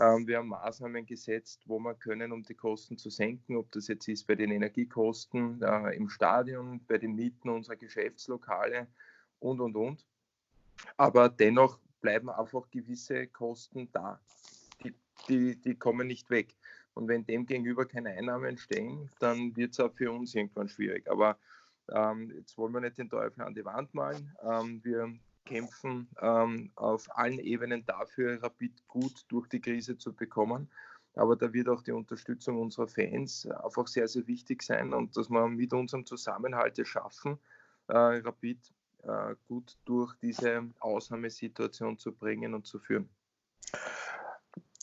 Ähm, 0.00 0.26
wir 0.26 0.38
haben 0.38 0.48
Maßnahmen 0.48 1.06
gesetzt, 1.06 1.62
wo 1.66 1.78
wir 1.78 1.94
können, 1.94 2.32
um 2.32 2.42
die 2.42 2.54
Kosten 2.54 2.98
zu 2.98 3.10
senken, 3.10 3.56
ob 3.56 3.70
das 3.72 3.88
jetzt 3.88 4.08
ist 4.08 4.26
bei 4.26 4.34
den 4.34 4.50
Energiekosten 4.50 5.62
äh, 5.62 5.96
im 5.96 6.08
Stadion, 6.08 6.80
bei 6.86 6.98
den 6.98 7.14
Mieten 7.14 7.48
unserer 7.48 7.76
Geschäftslokale 7.76 8.88
und, 9.40 9.60
und, 9.60 9.76
und. 9.76 10.06
Aber 10.96 11.28
dennoch 11.28 11.78
bleiben 12.00 12.28
einfach 12.28 12.70
gewisse 12.70 13.26
Kosten 13.28 13.88
da. 13.92 14.20
Die, 14.82 14.94
die, 15.28 15.56
die 15.56 15.74
kommen 15.74 16.06
nicht 16.06 16.30
weg. 16.30 16.54
Und 16.94 17.08
wenn 17.08 17.26
dem 17.26 17.44
gegenüber 17.46 17.86
keine 17.86 18.10
Einnahmen 18.10 18.46
entstehen, 18.46 19.10
dann 19.18 19.54
wird 19.56 19.72
es 19.72 19.80
auch 19.80 19.92
für 19.92 20.10
uns 20.12 20.34
irgendwann 20.34 20.68
schwierig. 20.68 21.10
Aber 21.10 21.36
ähm, 21.92 22.32
jetzt 22.36 22.56
wollen 22.56 22.72
wir 22.72 22.80
nicht 22.80 22.98
den 22.98 23.10
Teufel 23.10 23.42
an 23.42 23.54
die 23.54 23.64
Wand 23.64 23.92
malen. 23.94 24.34
Ähm, 24.42 24.80
wir 24.84 25.12
kämpfen 25.44 26.08
ähm, 26.20 26.70
auf 26.76 27.06
allen 27.16 27.38
Ebenen 27.38 27.84
dafür, 27.84 28.42
Rapid 28.42 28.86
gut 28.88 29.24
durch 29.28 29.48
die 29.48 29.60
Krise 29.60 29.98
zu 29.98 30.12
bekommen. 30.14 30.70
Aber 31.16 31.36
da 31.36 31.52
wird 31.52 31.68
auch 31.68 31.82
die 31.82 31.92
Unterstützung 31.92 32.60
unserer 32.60 32.88
Fans 32.88 33.46
einfach 33.46 33.86
sehr, 33.86 34.08
sehr 34.08 34.26
wichtig 34.26 34.62
sein 34.62 34.92
und 34.92 35.16
dass 35.16 35.30
wir 35.30 35.46
mit 35.48 35.72
unserem 35.72 36.06
Zusammenhalt 36.06 36.78
es 36.78 36.88
schaffen, 36.88 37.38
äh, 37.86 37.96
Rapid 37.96 38.58
äh, 39.04 39.36
gut 39.46 39.76
durch 39.84 40.12
diese 40.22 40.64
Ausnahmesituation 40.80 41.98
zu 41.98 42.12
bringen 42.12 42.54
und 42.54 42.66
zu 42.66 42.80
führen 42.80 43.08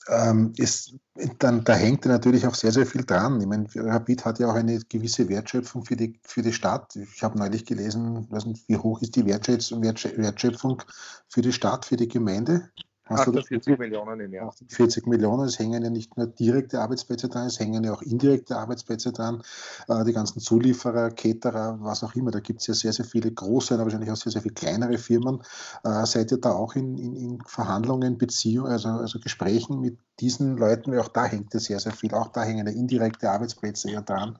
ähm, 0.07 0.53
ist, 0.57 0.95
dann, 1.39 1.63
da 1.63 1.73
hängt 1.73 2.05
natürlich 2.05 2.47
auch 2.47 2.55
sehr, 2.55 2.71
sehr 2.71 2.85
viel 2.85 3.03
dran. 3.05 3.39
Ich 3.39 3.47
meine, 3.47 3.67
Rapid 3.75 4.25
hat 4.25 4.39
ja 4.39 4.49
auch 4.49 4.55
eine 4.55 4.79
gewisse 4.79 5.29
Wertschöpfung 5.29 5.85
für 5.85 5.95
die, 5.95 6.19
für 6.23 6.41
die 6.41 6.53
Stadt. 6.53 6.95
Ich 6.95 7.21
habe 7.23 7.37
neulich 7.37 7.65
gelesen, 7.65 8.27
nicht, 8.45 8.67
wie 8.67 8.77
hoch 8.77 9.01
ist 9.01 9.15
die 9.15 9.25
Wertschöpfung 9.25 10.81
für 11.27 11.41
die 11.41 11.53
Stadt, 11.53 11.85
für 11.85 11.97
die 11.97 12.07
Gemeinde? 12.07 12.69
Hast 13.05 13.27
48 13.27 13.77
Millionen 13.77 14.19
im 14.19 14.33
Jahr. 14.33 14.53
40 14.67 15.07
Millionen, 15.07 15.45
es 15.45 15.57
hängen 15.57 15.83
ja 15.83 15.89
nicht 15.89 16.15
nur 16.17 16.27
direkte 16.27 16.79
Arbeitsplätze 16.79 17.29
dran, 17.29 17.47
es 17.47 17.59
hängen 17.59 17.83
ja 17.83 17.93
auch 17.93 18.01
indirekte 18.01 18.55
Arbeitsplätze 18.55 19.11
dran. 19.11 19.41
Äh, 19.87 20.05
die 20.05 20.13
ganzen 20.13 20.39
Zulieferer, 20.39 21.09
Caterer, 21.09 21.79
was 21.81 22.03
auch 22.03 22.15
immer, 22.15 22.31
da 22.31 22.39
gibt 22.39 22.61
es 22.61 22.67
ja 22.67 22.73
sehr, 22.73 22.93
sehr 22.93 23.05
viele 23.05 23.31
große, 23.31 23.73
aber 23.73 23.83
wahrscheinlich 23.83 24.11
auch 24.11 24.15
sehr, 24.15 24.31
sehr 24.31 24.41
viele 24.43 24.53
kleinere 24.53 24.97
Firmen. 24.97 25.41
Äh, 25.83 26.05
seid 26.05 26.31
ihr 26.31 26.37
da 26.37 26.51
auch 26.51 26.75
in, 26.75 26.97
in, 26.97 27.15
in 27.15 27.41
Verhandlungen, 27.45 28.17
Beziehungen, 28.17 28.71
also, 28.71 28.89
also 28.89 29.19
Gesprächen 29.19 29.81
mit 29.81 29.97
diesen 30.19 30.57
Leuten? 30.57 30.91
Weil 30.91 30.99
auch 30.99 31.09
da 31.09 31.25
hängt 31.25 31.53
ja 31.53 31.59
sehr, 31.59 31.79
sehr 31.79 31.93
viel, 31.93 32.13
auch 32.13 32.29
da 32.29 32.43
hängen 32.43 32.67
ja 32.67 32.73
indirekte 32.73 33.31
Arbeitsplätze 33.31 33.89
ja 33.89 34.01
dran. 34.01 34.37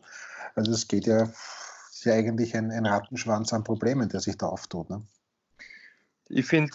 Also 0.55 0.71
es 0.71 0.87
geht 0.87 1.07
ja, 1.07 1.23
ist 1.23 2.05
ja 2.05 2.13
eigentlich 2.13 2.55
ein, 2.55 2.71
ein 2.71 2.85
Rattenschwanz 2.85 3.53
an 3.53 3.63
Problemen, 3.63 4.07
der 4.07 4.19
sich 4.19 4.37
da 4.37 4.47
auftut. 4.47 4.89
Ne? 4.89 5.01
Ich 6.29 6.45
finde, 6.45 6.71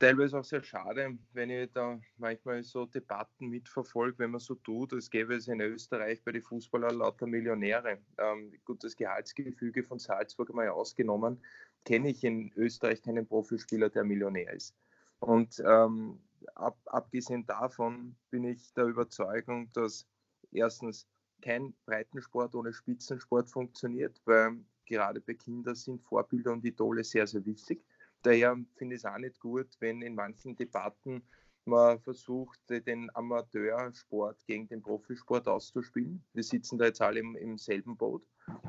teilweise 0.00 0.38
auch 0.38 0.44
sehr 0.44 0.62
schade, 0.62 1.16
wenn 1.32 1.50
ich 1.50 1.70
da 1.72 2.00
manchmal 2.16 2.64
so 2.64 2.86
Debatten 2.86 3.48
mitverfolge, 3.48 4.18
wenn 4.18 4.30
man 4.32 4.40
so 4.40 4.56
tut, 4.56 4.92
als 4.92 5.10
gäbe 5.10 5.34
es 5.34 5.46
in 5.46 5.60
Österreich 5.60 6.24
bei 6.24 6.32
den 6.32 6.42
Fußballern 6.42 6.96
lauter 6.96 7.26
Millionäre. 7.26 7.98
Ähm, 8.18 8.52
gut, 8.64 8.82
das 8.82 8.96
Gehaltsgefüge 8.96 9.84
von 9.84 9.98
Salzburg 9.98 10.52
mal 10.54 10.68
ausgenommen, 10.70 11.38
kenne 11.84 12.08
ich 12.08 12.24
in 12.24 12.50
Österreich 12.56 13.02
keinen 13.02 13.26
Profispieler, 13.26 13.90
der 13.90 14.04
Millionär 14.04 14.52
ist. 14.54 14.74
Und 15.20 15.62
ähm, 15.64 16.18
ab, 16.54 16.78
abgesehen 16.86 17.44
davon 17.46 18.16
bin 18.30 18.44
ich 18.44 18.72
der 18.72 18.86
Überzeugung, 18.86 19.70
dass 19.72 20.06
erstens 20.50 21.06
kein 21.42 21.74
Breitensport 21.84 22.54
ohne 22.54 22.72
Spitzensport 22.72 23.50
funktioniert, 23.50 24.20
weil 24.24 24.64
gerade 24.86 25.20
bei 25.20 25.34
Kindern 25.34 25.74
sind 25.74 26.02
Vorbilder 26.02 26.52
und 26.52 26.64
Idole 26.64 27.04
sehr, 27.04 27.26
sehr 27.26 27.44
wichtig. 27.44 27.84
Daher 28.22 28.56
finde 28.76 28.96
ich 28.96 29.02
es 29.02 29.04
auch 29.04 29.18
nicht 29.18 29.40
gut, 29.40 29.68
wenn 29.80 30.02
in 30.02 30.14
manchen 30.14 30.56
Debatten 30.56 31.22
man 31.64 32.00
versucht, 32.00 32.58
den 32.68 33.14
Amateursport 33.14 34.44
gegen 34.46 34.66
den 34.68 34.82
Profisport 34.82 35.46
auszuspielen. 35.46 36.22
Wir 36.32 36.42
sitzen 36.42 36.78
da 36.78 36.86
jetzt 36.86 37.00
alle 37.00 37.20
im, 37.20 37.36
im 37.36 37.58
selben 37.58 37.96
Boot. 37.96 38.22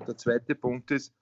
Der 0.08 0.18
zweite 0.18 0.56
Punkt 0.56 0.92
ist, 0.92 1.14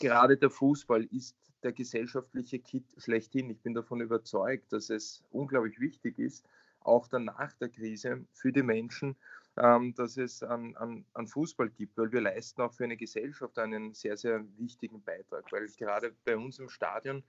gerade 0.00 0.36
der 0.36 0.50
Fußball 0.50 1.04
ist 1.04 1.36
der 1.62 1.72
gesellschaftliche 1.72 2.58
Kit 2.58 2.84
schlechthin. 2.96 3.50
Ich 3.50 3.60
bin 3.60 3.74
davon 3.74 4.00
überzeugt, 4.00 4.72
dass 4.72 4.90
es 4.90 5.24
unglaublich 5.30 5.80
wichtig 5.80 6.18
ist, 6.18 6.46
auch 6.80 7.08
dann 7.08 7.24
nach 7.24 7.52
der 7.54 7.68
Krise 7.68 8.24
für 8.32 8.52
die 8.52 8.62
Menschen, 8.62 9.16
ähm, 9.60 9.94
dass 9.94 10.16
es 10.16 10.42
an, 10.42 10.76
an, 10.76 11.04
an, 11.14 11.26
Fußball 11.26 11.70
gibt, 11.70 11.96
weil 11.98 12.12
wir 12.12 12.20
leisten 12.20 12.62
auch 12.62 12.72
für 12.72 12.84
eine 12.84 12.96
Gesellschaft 12.96 13.58
einen 13.58 13.94
sehr, 13.94 14.16
sehr 14.16 14.44
wichtigen 14.56 15.02
Beitrag, 15.02 15.50
weil 15.50 15.66
gerade 15.76 16.12
bei 16.24 16.36
uns 16.36 16.58
im 16.58 16.68
Stadion 16.68 17.22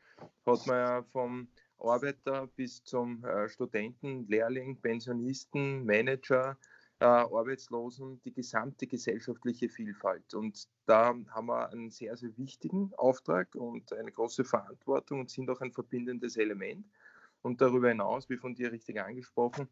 hat 0.45 0.67
man 0.67 0.75
ja 0.75 1.03
vom 1.03 1.47
Arbeiter 1.79 2.47
bis 2.55 2.83
zum 2.83 3.23
äh, 3.23 3.47
Studenten, 3.49 4.27
Lehrling, 4.27 4.77
Pensionisten, 4.81 5.85
Manager, 5.85 6.57
äh, 6.99 7.05
Arbeitslosen, 7.05 8.21
die 8.25 8.33
gesamte 8.33 8.85
gesellschaftliche 8.85 9.69
Vielfalt. 9.69 10.33
Und 10.33 10.67
da 10.85 11.15
haben 11.29 11.45
wir 11.47 11.69
einen 11.69 11.89
sehr, 11.89 12.17
sehr 12.17 12.37
wichtigen 12.37 12.91
Auftrag 12.97 13.55
und 13.55 13.93
eine 13.93 14.11
große 14.11 14.43
Verantwortung 14.43 15.21
und 15.21 15.29
sind 15.29 15.49
auch 15.49 15.61
ein 15.61 15.71
verbindendes 15.71 16.35
Element. 16.35 16.85
Und 17.41 17.61
darüber 17.61 17.87
hinaus, 17.87 18.29
wie 18.29 18.35
von 18.35 18.53
dir 18.53 18.71
richtig 18.73 18.99
angesprochen, 19.01 19.69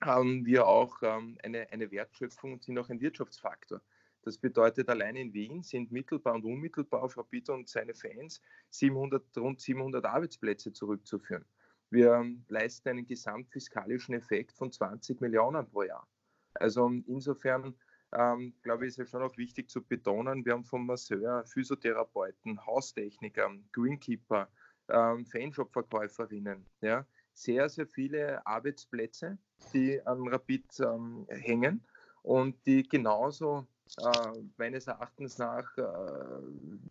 haben 0.00 0.44
wir 0.44 0.66
auch 0.66 0.98
ähm, 1.02 1.38
eine, 1.42 1.70
eine 1.70 1.90
Wertschöpfung 1.90 2.54
und 2.54 2.62
sind 2.62 2.78
auch 2.78 2.88
ein 2.88 3.00
Wirtschaftsfaktor. 3.00 3.80
Das 4.22 4.38
bedeutet, 4.38 4.88
allein 4.88 5.16
in 5.16 5.32
Wien 5.32 5.62
sind 5.62 5.92
mittelbar 5.92 6.34
und 6.34 6.44
unmittelbar 6.44 7.02
auf 7.02 7.16
Rapid 7.16 7.50
und 7.50 7.68
seine 7.68 7.94
Fans 7.94 8.40
700, 8.70 9.24
rund 9.38 9.60
700 9.60 10.04
Arbeitsplätze 10.04 10.72
zurückzuführen. 10.72 11.44
Wir 11.90 12.14
ähm, 12.14 12.44
leisten 12.48 12.88
einen 12.88 13.06
gesamtfiskalischen 13.06 14.14
Effekt 14.14 14.52
von 14.52 14.72
20 14.72 15.20
Millionen 15.20 15.68
pro 15.70 15.84
Jahr. 15.84 16.08
Also 16.54 16.90
insofern 17.06 17.74
ähm, 18.12 18.54
glaube 18.62 18.86
ich, 18.86 18.90
ist 18.90 18.98
es 18.98 19.10
schon 19.10 19.22
auch 19.22 19.36
wichtig 19.36 19.68
zu 19.70 19.82
betonen, 19.82 20.44
wir 20.44 20.52
haben 20.52 20.64
vom 20.64 20.86
Masseur, 20.86 21.44
Physiotherapeuten, 21.46 22.64
Haustechniker, 22.64 23.50
Greenkeeper, 23.72 24.48
ähm, 24.88 25.26
Fanshop-Verkäuferinnen, 25.26 26.64
ja, 26.80 27.06
sehr, 27.32 27.68
sehr 27.68 27.86
viele 27.86 28.46
Arbeitsplätze, 28.46 29.38
die 29.72 30.04
an 30.06 30.28
Rapid 30.28 30.80
ähm, 30.80 31.26
hängen 31.28 31.84
und 32.22 32.54
die 32.66 32.88
genauso 32.88 33.66
äh, 33.98 34.42
meines 34.56 34.88
Erachtens 34.88 35.38
nach 35.38 35.76
äh, 35.78 35.82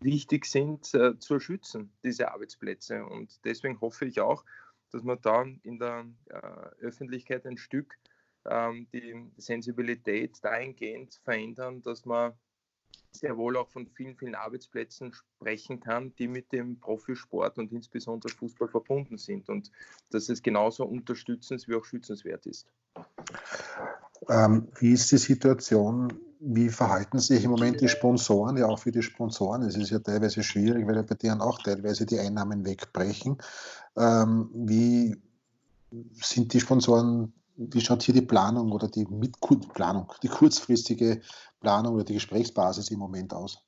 wichtig 0.00 0.46
sind 0.46 0.92
äh, 0.94 1.18
zu 1.18 1.38
schützen, 1.38 1.92
diese 2.02 2.32
Arbeitsplätze. 2.32 3.04
Und 3.04 3.44
deswegen 3.44 3.80
hoffe 3.80 4.06
ich 4.06 4.20
auch, 4.20 4.44
dass 4.90 5.02
man 5.02 5.20
da 5.20 5.44
in 5.62 5.78
der 5.78 6.06
äh, 6.30 6.84
Öffentlichkeit 6.84 7.46
ein 7.46 7.58
Stück 7.58 7.98
ähm, 8.46 8.88
die 8.92 9.30
Sensibilität 9.36 10.42
dahingehend 10.42 11.20
verändern, 11.22 11.82
dass 11.82 12.04
man 12.06 12.32
sehr 13.12 13.36
wohl 13.36 13.56
auch 13.56 13.68
von 13.68 13.86
vielen, 13.86 14.16
vielen 14.16 14.34
Arbeitsplätzen 14.34 15.12
sprechen 15.12 15.80
kann, 15.80 16.14
die 16.18 16.28
mit 16.28 16.52
dem 16.52 16.78
Profisport 16.78 17.58
und 17.58 17.72
insbesondere 17.72 18.32
Fußball 18.32 18.68
verbunden 18.68 19.18
sind 19.18 19.48
und 19.48 19.70
dass 20.10 20.28
es 20.28 20.42
genauso 20.42 20.84
unterstützens 20.84 21.68
wie 21.68 21.74
auch 21.74 21.84
schützenswert 21.84 22.46
ist. 22.46 22.66
Ähm, 24.28 24.68
wie 24.78 24.92
ist 24.92 25.10
die 25.12 25.18
Situation? 25.18 26.12
Wie 26.40 26.68
verhalten 26.68 27.18
sich 27.18 27.44
im 27.44 27.50
Moment 27.50 27.80
die 27.80 27.88
Sponsoren? 27.88 28.56
Ja, 28.56 28.66
auch 28.66 28.78
für 28.78 28.92
die 28.92 29.02
Sponsoren. 29.02 29.62
Es 29.62 29.76
ist 29.76 29.90
ja 29.90 29.98
teilweise 29.98 30.42
schwierig, 30.42 30.86
weil 30.86 30.96
ja 30.96 31.02
bei 31.02 31.14
denen 31.14 31.40
auch 31.40 31.62
teilweise 31.62 32.04
die 32.06 32.18
Einnahmen 32.18 32.64
wegbrechen. 32.64 33.38
Ähm, 33.96 34.50
wie 34.54 35.16
sind 36.20 36.52
die 36.52 36.60
Sponsoren 36.60 37.32
wie 37.56 37.80
schaut 37.80 38.02
hier 38.02 38.14
die 38.14 38.22
Planung 38.22 38.72
oder 38.72 38.88
die 38.88 39.06
Planung, 39.74 40.12
die 40.22 40.28
kurzfristige 40.28 41.20
Planung 41.60 41.94
oder 41.94 42.04
die 42.04 42.14
Gesprächsbasis 42.14 42.90
im 42.90 42.98
Moment 42.98 43.32
aus? 43.32 43.62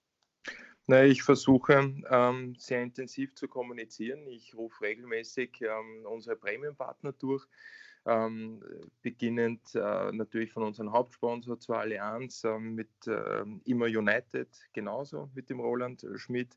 Na, 0.86 1.04
ich 1.04 1.22
versuche 1.22 1.94
ähm, 2.10 2.54
sehr 2.58 2.82
intensiv 2.82 3.34
zu 3.34 3.46
kommunizieren. 3.46 4.26
Ich 4.26 4.54
rufe 4.54 4.82
regelmäßig 4.82 5.60
ähm, 5.60 6.06
unsere 6.06 6.36
Premium-Partner 6.36 7.12
durch, 7.12 7.46
ähm, 8.06 8.62
beginnend 9.02 9.74
äh, 9.74 10.12
natürlich 10.12 10.52
von 10.52 10.62
unserem 10.62 10.92
Hauptsponsor 10.92 11.60
zur 11.60 11.78
Allianz 11.78 12.42
ähm, 12.44 12.74
mit 12.74 12.88
äh, 13.06 13.44
Immer 13.64 13.84
United, 13.84 14.48
genauso 14.72 15.28
mit 15.34 15.50
dem 15.50 15.60
Roland 15.60 16.06
Schmidt 16.14 16.56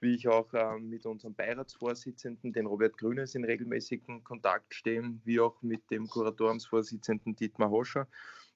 wie 0.00 0.14
ich 0.14 0.28
auch 0.28 0.52
äh, 0.54 0.78
mit 0.78 1.06
unserem 1.06 1.34
Beiratsvorsitzenden, 1.34 2.52
den 2.52 2.66
Robert 2.66 2.96
Grünes, 2.98 3.34
in 3.34 3.44
regelmäßigen 3.44 4.24
Kontakt 4.24 4.74
stehen, 4.74 5.20
wie 5.24 5.40
auch 5.40 5.60
mit 5.62 5.90
dem 5.90 6.08
Kuratoriumsvorsitzenden 6.08 7.36
Dietmar 7.36 7.70
Hoscher, 7.70 8.08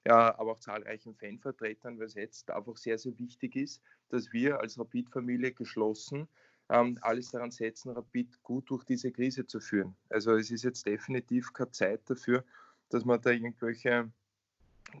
ja, 0.05 0.37
aber 0.37 0.53
auch 0.53 0.59
zahlreichen 0.59 1.15
Fanvertretern, 1.15 1.99
weil 1.99 2.07
es 2.07 2.15
jetzt 2.15 2.51
einfach 2.51 2.77
sehr, 2.77 2.97
sehr 2.97 3.17
wichtig 3.17 3.55
ist, 3.55 3.81
dass 4.09 4.31
wir 4.33 4.59
als 4.59 4.77
Rapid-Familie 4.77 5.51
geschlossen 5.51 6.27
ähm, 6.69 6.97
alles 7.01 7.31
daran 7.31 7.51
setzen, 7.51 7.91
Rapid 7.91 8.41
gut 8.43 8.69
durch 8.69 8.83
diese 8.83 9.11
Krise 9.11 9.45
zu 9.45 9.59
führen. 9.59 9.95
Also 10.09 10.35
es 10.35 10.51
ist 10.51 10.63
jetzt 10.63 10.85
definitiv 10.85 11.53
keine 11.53 11.71
Zeit 11.71 12.01
dafür, 12.09 12.43
dass 12.89 13.05
man 13.05 13.21
da 13.21 13.31
irgendwelche 13.31 14.11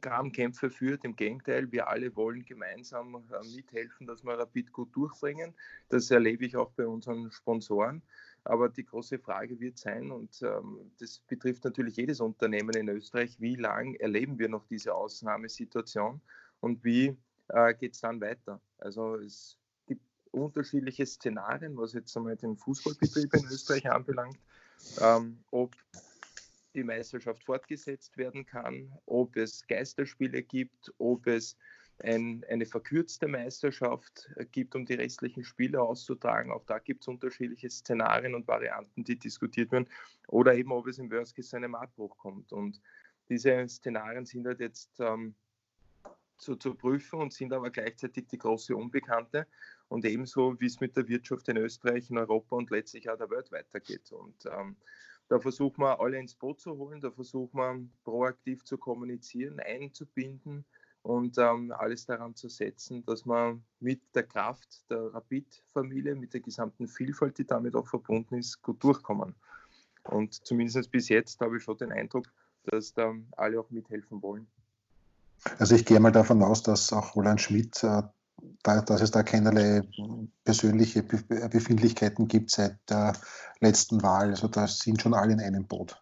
Grabenkämpfe 0.01 0.69
führt. 0.69 1.03
Im 1.03 1.15
Gegenteil, 1.15 1.71
wir 1.71 1.87
alle 1.87 2.15
wollen 2.15 2.45
gemeinsam 2.45 3.15
äh, 3.15 3.55
mithelfen, 3.55 4.07
dass 4.07 4.23
wir 4.23 4.37
Rapid 4.37 4.71
gut 4.71 4.95
durchbringen. 4.95 5.53
Das 5.89 6.11
erlebe 6.11 6.45
ich 6.45 6.55
auch 6.55 6.71
bei 6.71 6.87
unseren 6.87 7.31
Sponsoren. 7.31 8.01
Aber 8.43 8.69
die 8.69 8.85
große 8.85 9.17
Frage 9.17 9.59
wird 9.59 9.79
sein, 9.79 10.11
und 10.11 10.39
ähm, 10.43 10.91
das 10.99 11.19
betrifft 11.27 11.63
natürlich 11.63 11.97
jedes 11.97 12.21
Unternehmen 12.21 12.75
in 12.75 12.89
Österreich, 12.89 13.39
wie 13.39 13.55
lange 13.55 13.99
erleben 13.99 14.37
wir 14.37 14.49
noch 14.49 14.67
diese 14.67 14.93
Ausnahmesituation 14.93 16.21
und 16.59 16.83
wie 16.83 17.17
äh, 17.47 17.73
geht 17.73 17.93
es 17.93 18.01
dann 18.01 18.21
weiter? 18.21 18.61
Also 18.77 19.15
es 19.15 19.57
gibt 19.87 20.03
unterschiedliche 20.31 21.07
Szenarien, 21.07 21.75
was 21.75 21.93
jetzt 21.93 22.15
einmal 22.15 22.35
den 22.35 22.55
Fußballbetrieb 22.55 23.33
in 23.33 23.45
Österreich 23.45 23.89
anbelangt. 23.89 24.37
Ähm, 25.01 25.39
ob 25.49 25.75
die 26.75 26.83
Meisterschaft 26.83 27.43
fortgesetzt 27.43 28.17
werden 28.17 28.45
kann, 28.45 28.91
ob 29.05 29.35
es 29.37 29.65
Geisterspiele 29.67 30.43
gibt, 30.43 30.93
ob 30.97 31.25
es 31.27 31.57
ein, 31.99 32.45
eine 32.49 32.65
verkürzte 32.65 33.27
Meisterschaft 33.27 34.29
gibt, 34.51 34.75
um 34.75 34.85
die 34.85 34.95
restlichen 34.95 35.43
Spiele 35.43 35.81
auszutragen. 35.81 36.51
Auch 36.51 36.65
da 36.65 36.79
gibt 36.79 37.03
es 37.03 37.07
unterschiedliche 37.07 37.69
Szenarien 37.69 38.35
und 38.35 38.47
Varianten, 38.47 39.03
die 39.03 39.17
diskutiert 39.17 39.71
werden. 39.71 39.89
Oder 40.27 40.55
eben, 40.55 40.71
ob 40.71 40.87
es 40.87 40.99
im 40.99 41.09
Worst 41.09 41.35
Case 41.35 41.49
zu 41.49 41.55
einem 41.55 41.75
Abbruch 41.75 42.17
kommt. 42.17 42.51
Und 42.51 42.81
diese 43.29 43.67
Szenarien 43.67 44.25
sind 44.25 44.45
halt 44.45 44.59
jetzt 44.59 44.99
ähm, 44.99 45.35
zu, 46.37 46.55
zu 46.57 46.75
prüfen 46.75 47.21
und 47.21 47.33
sind 47.33 47.53
aber 47.53 47.69
gleichzeitig 47.69 48.27
die 48.27 48.37
große 48.37 48.75
Unbekannte. 48.75 49.47
Und 49.87 50.03
ebenso, 50.03 50.59
wie 50.59 50.65
es 50.65 50.81
mit 50.81 50.97
der 50.97 51.07
Wirtschaft 51.07 51.47
in 51.47 51.57
Österreich, 51.57 52.09
in 52.09 52.17
Europa 52.17 52.57
und 52.57 52.71
letztlich 52.71 53.09
auch 53.09 53.17
der 53.17 53.29
Welt 53.29 53.51
weitergeht. 53.51 54.11
Und 54.11 54.45
ähm, 54.47 54.75
da 55.27 55.39
versuchen 55.39 55.81
wir 55.81 55.99
alle 55.99 56.19
ins 56.19 56.35
Boot 56.35 56.59
zu 56.59 56.77
holen, 56.77 57.01
da 57.01 57.11
versuchen 57.11 57.57
wir 57.57 57.85
proaktiv 58.03 58.63
zu 58.63 58.77
kommunizieren, 58.77 59.59
einzubinden 59.59 60.65
und 61.01 61.37
ähm, 61.37 61.71
alles 61.71 62.05
daran 62.05 62.35
zu 62.35 62.49
setzen, 62.49 63.05
dass 63.05 63.25
wir 63.25 63.59
mit 63.79 64.01
der 64.15 64.23
Kraft 64.23 64.89
der 64.89 65.13
Rapid-Familie, 65.13 66.15
mit 66.15 66.33
der 66.33 66.41
gesamten 66.41 66.87
Vielfalt, 66.87 67.37
die 67.37 67.45
damit 67.45 67.75
auch 67.75 67.87
verbunden 67.87 68.35
ist, 68.35 68.61
gut 68.61 68.83
durchkommen. 68.83 69.35
Und 70.03 70.33
zumindest 70.45 70.91
bis 70.91 71.09
jetzt 71.09 71.39
habe 71.41 71.57
ich 71.57 71.63
schon 71.63 71.77
den 71.77 71.91
Eindruck, 71.91 72.25
dass 72.65 72.93
da 72.93 73.13
alle 73.37 73.59
auch 73.59 73.69
mithelfen 73.69 74.21
wollen. 74.21 74.47
Also 75.59 75.75
ich 75.75 75.85
gehe 75.85 75.99
mal 75.99 76.11
davon 76.11 76.41
aus, 76.41 76.63
dass 76.63 76.91
auch 76.91 77.15
Roland 77.15 77.41
Schmidt 77.41 77.83
äh, 77.83 78.01
dass 78.63 79.01
es 79.01 79.11
da 79.11 79.23
keinerlei 79.23 79.81
persönliche 80.43 81.03
Befindlichkeiten 81.03 82.27
gibt 82.27 82.51
seit 82.51 82.77
der 82.89 83.13
letzten 83.59 84.01
Wahl. 84.03 84.29
Also 84.29 84.47
da 84.47 84.67
sind 84.67 85.01
schon 85.01 85.13
alle 85.13 85.33
in 85.33 85.39
einem 85.39 85.65
Boot. 85.65 86.01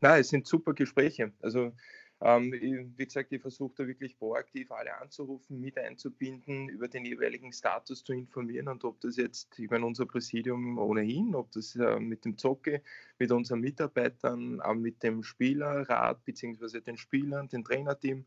Nein, 0.00 0.20
es 0.20 0.28
sind 0.28 0.46
super 0.46 0.74
Gespräche. 0.74 1.32
Also 1.40 1.72
ähm, 2.20 2.52
wie 2.52 3.04
gesagt, 3.04 3.32
ich 3.32 3.42
versuche 3.42 3.74
da 3.76 3.86
wirklich 3.86 4.16
proaktiv 4.18 4.70
alle 4.72 4.96
anzurufen, 4.98 5.60
mit 5.60 5.76
einzubinden, 5.76 6.68
über 6.68 6.88
den 6.88 7.04
jeweiligen 7.04 7.52
Status 7.52 8.02
zu 8.02 8.12
informieren 8.12 8.68
und 8.68 8.84
ob 8.84 9.00
das 9.00 9.16
jetzt, 9.16 9.58
ich 9.58 9.68
meine, 9.68 9.84
unser 9.84 10.06
Präsidium 10.06 10.78
ohnehin, 10.78 11.34
ob 11.34 11.50
das 11.52 11.76
äh, 11.76 11.98
mit 11.98 12.24
dem 12.24 12.38
Zocke, 12.38 12.82
mit 13.18 13.30
unseren 13.30 13.60
Mitarbeitern, 13.60 14.60
äh, 14.60 14.74
mit 14.74 15.02
dem 15.02 15.22
Spielerrat 15.22 16.24
bzw. 16.24 16.80
den 16.80 16.96
Spielern, 16.96 17.48
dem 17.48 17.64
Trainerteam, 17.64 18.24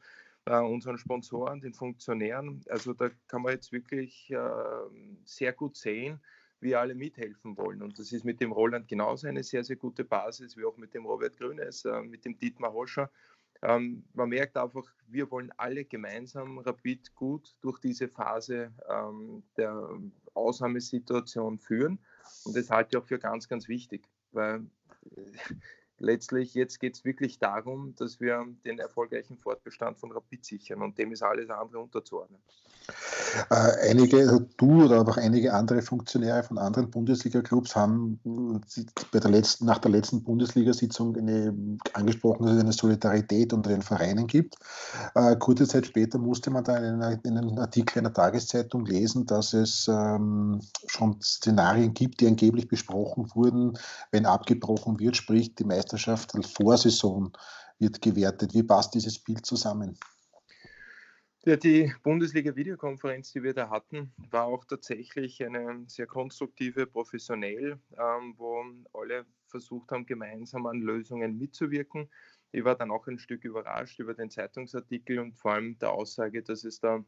äh, 0.47 0.59
unseren 0.59 0.97
Sponsoren, 0.97 1.61
den 1.61 1.73
Funktionären. 1.73 2.63
Also 2.69 2.93
da 2.93 3.09
kann 3.27 3.41
man 3.41 3.53
jetzt 3.53 3.71
wirklich 3.71 4.31
äh, 4.31 4.37
sehr 5.25 5.53
gut 5.53 5.75
sehen, 5.75 6.21
wie 6.59 6.75
alle 6.75 6.95
mithelfen 6.95 7.57
wollen. 7.57 7.81
Und 7.81 7.99
das 7.99 8.11
ist 8.11 8.23
mit 8.23 8.39
dem 8.39 8.51
Roland 8.51 8.87
genauso 8.87 9.27
eine 9.27 9.43
sehr, 9.43 9.63
sehr 9.63 9.75
gute 9.75 10.03
Basis, 10.03 10.57
wie 10.57 10.65
auch 10.65 10.77
mit 10.77 10.93
dem 10.93 11.05
Robert 11.05 11.37
Grünes, 11.37 11.85
äh, 11.85 12.01
mit 12.01 12.25
dem 12.25 12.37
Dietmar 12.37 12.73
Hoscher. 12.73 13.11
ähm, 13.61 14.03
man 14.13 14.29
merkt 14.29 14.55
einfach, 14.55 14.85
wir 15.07 15.29
wollen 15.31 15.51
alle 15.57 15.83
gemeinsam 15.83 16.59
Rapid 16.59 17.13
gut 17.15 17.55
durch 17.61 17.79
diese 17.79 18.07
Phase 18.07 18.71
ähm, 18.89 19.43
der 19.57 19.89
Ausnahmesituation 20.33 21.59
führen. 21.59 21.99
Und 22.45 22.55
das 22.55 22.69
halte 22.69 22.89
ich 22.91 22.97
auch 22.97 23.05
für 23.05 23.19
ganz, 23.19 23.47
ganz 23.47 23.67
wichtig, 23.67 24.07
weil 24.31 24.65
letztlich 25.99 26.53
jetzt 26.53 26.79
geht 26.79 26.95
es 26.95 27.05
wirklich 27.05 27.39
darum, 27.39 27.95
dass 27.97 28.19
wir 28.19 28.45
den 28.65 28.79
erfolgreichen 28.79 29.37
Fortbestand 29.37 29.97
von 29.97 30.11
Rapid 30.11 30.45
sichern 30.45 30.81
und 30.81 30.97
dem 30.97 31.11
ist 31.11 31.23
alles 31.23 31.49
andere 31.49 31.79
unterzuordnen. 31.79 32.39
Äh, 33.49 33.89
einige, 33.89 34.19
also 34.19 34.39
du 34.57 34.85
oder 34.85 35.01
auch 35.01 35.17
einige 35.17 35.53
andere 35.53 35.81
Funktionäre 35.81 36.43
von 36.43 36.57
anderen 36.57 36.89
Bundesliga-Clubs 36.89 37.75
haben 37.75 38.19
bei 39.11 39.19
der 39.19 39.31
letzten, 39.31 39.65
nach 39.65 39.79
der 39.79 39.91
letzten 39.91 40.23
Bundesliga-Sitzung 40.23 41.17
angesprochen, 41.93 42.45
dass 42.45 42.55
es 42.55 42.61
eine 42.61 42.71
Solidarität 42.71 43.51
unter 43.51 43.69
den 43.69 43.81
Vereinen 43.81 44.27
gibt. 44.27 44.55
Äh, 45.15 45.35
kurze 45.35 45.67
Zeit 45.67 45.85
später 45.87 46.17
musste 46.17 46.49
man 46.49 46.63
da 46.63 46.77
in, 46.77 47.01
in 47.23 47.37
einem 47.37 47.57
Artikel 47.57 47.99
einer 47.99 48.13
Tageszeitung 48.13 48.85
lesen, 48.85 49.25
dass 49.25 49.53
es 49.53 49.87
ähm, 49.89 50.61
schon 50.87 51.21
Szenarien 51.21 51.93
gibt, 51.93 52.21
die 52.21 52.27
angeblich 52.27 52.67
besprochen 52.67 53.29
wurden, 53.35 53.77
wenn 54.11 54.25
abgebrochen 54.25 54.99
wird, 54.99 55.17
sprich 55.17 55.55
die 55.55 55.65
Meisterschaft 55.87 56.35
als 56.35 56.51
Vorsaison 56.51 57.31
wird 57.79 58.01
gewertet. 58.01 58.53
Wie 58.53 58.63
passt 58.63 58.93
dieses 58.93 59.17
Bild 59.19 59.45
zusammen? 59.45 59.97
Ja, 61.45 61.55
die 61.55 61.93
Bundesliga-Videokonferenz, 62.03 63.31
die 63.31 63.41
wir 63.41 63.53
da 63.53 63.69
hatten, 63.69 64.11
war 64.31 64.45
auch 64.45 64.65
tatsächlich 64.65 65.41
eine 65.45 65.85
sehr 65.87 66.05
konstruktive, 66.05 66.87
professionell, 66.87 67.79
ähm, 67.97 68.33
wo 68.35 68.65
alle 68.91 69.25
versucht 69.45 69.91
haben, 69.91 70.05
gemeinsam 70.05 70.65
an 70.65 70.81
Lösungen 70.81 71.37
mitzuwirken. 71.37 72.09
Ich 72.51 72.65
war 72.65 72.75
dann 72.75 72.91
auch 72.91 73.07
ein 73.07 73.17
Stück 73.17 73.45
überrascht 73.45 73.97
über 73.99 74.13
den 74.13 74.29
Zeitungsartikel 74.29 75.19
und 75.19 75.37
vor 75.37 75.53
allem 75.53 75.79
der 75.79 75.93
Aussage, 75.93 76.43
dass 76.43 76.65
es 76.65 76.81
da 76.81 77.01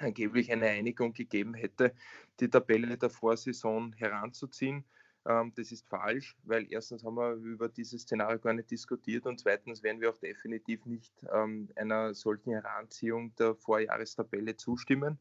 angeblich 0.00 0.50
eine 0.50 0.66
Einigung 0.66 1.12
gegeben 1.12 1.54
hätte, 1.54 1.94
die 2.40 2.48
Tabelle 2.48 2.98
der 2.98 3.10
Vorsaison 3.10 3.92
heranzuziehen. 3.92 4.84
Ähm, 5.24 5.52
das 5.54 5.70
ist 5.70 5.86
falsch, 5.88 6.36
weil 6.44 6.66
erstens 6.70 7.04
haben 7.04 7.14
wir 7.14 7.34
über 7.34 7.68
dieses 7.68 8.02
Szenario 8.02 8.38
gar 8.40 8.54
nicht 8.54 8.70
diskutiert 8.70 9.26
und 9.26 9.38
zweitens 9.38 9.82
werden 9.82 10.00
wir 10.00 10.10
auch 10.10 10.18
definitiv 10.18 10.84
nicht 10.84 11.12
ähm, 11.32 11.68
einer 11.76 12.14
solchen 12.14 12.52
Heranziehung 12.52 13.34
der 13.36 13.54
Vorjahrestabelle 13.54 14.56
zustimmen, 14.56 15.18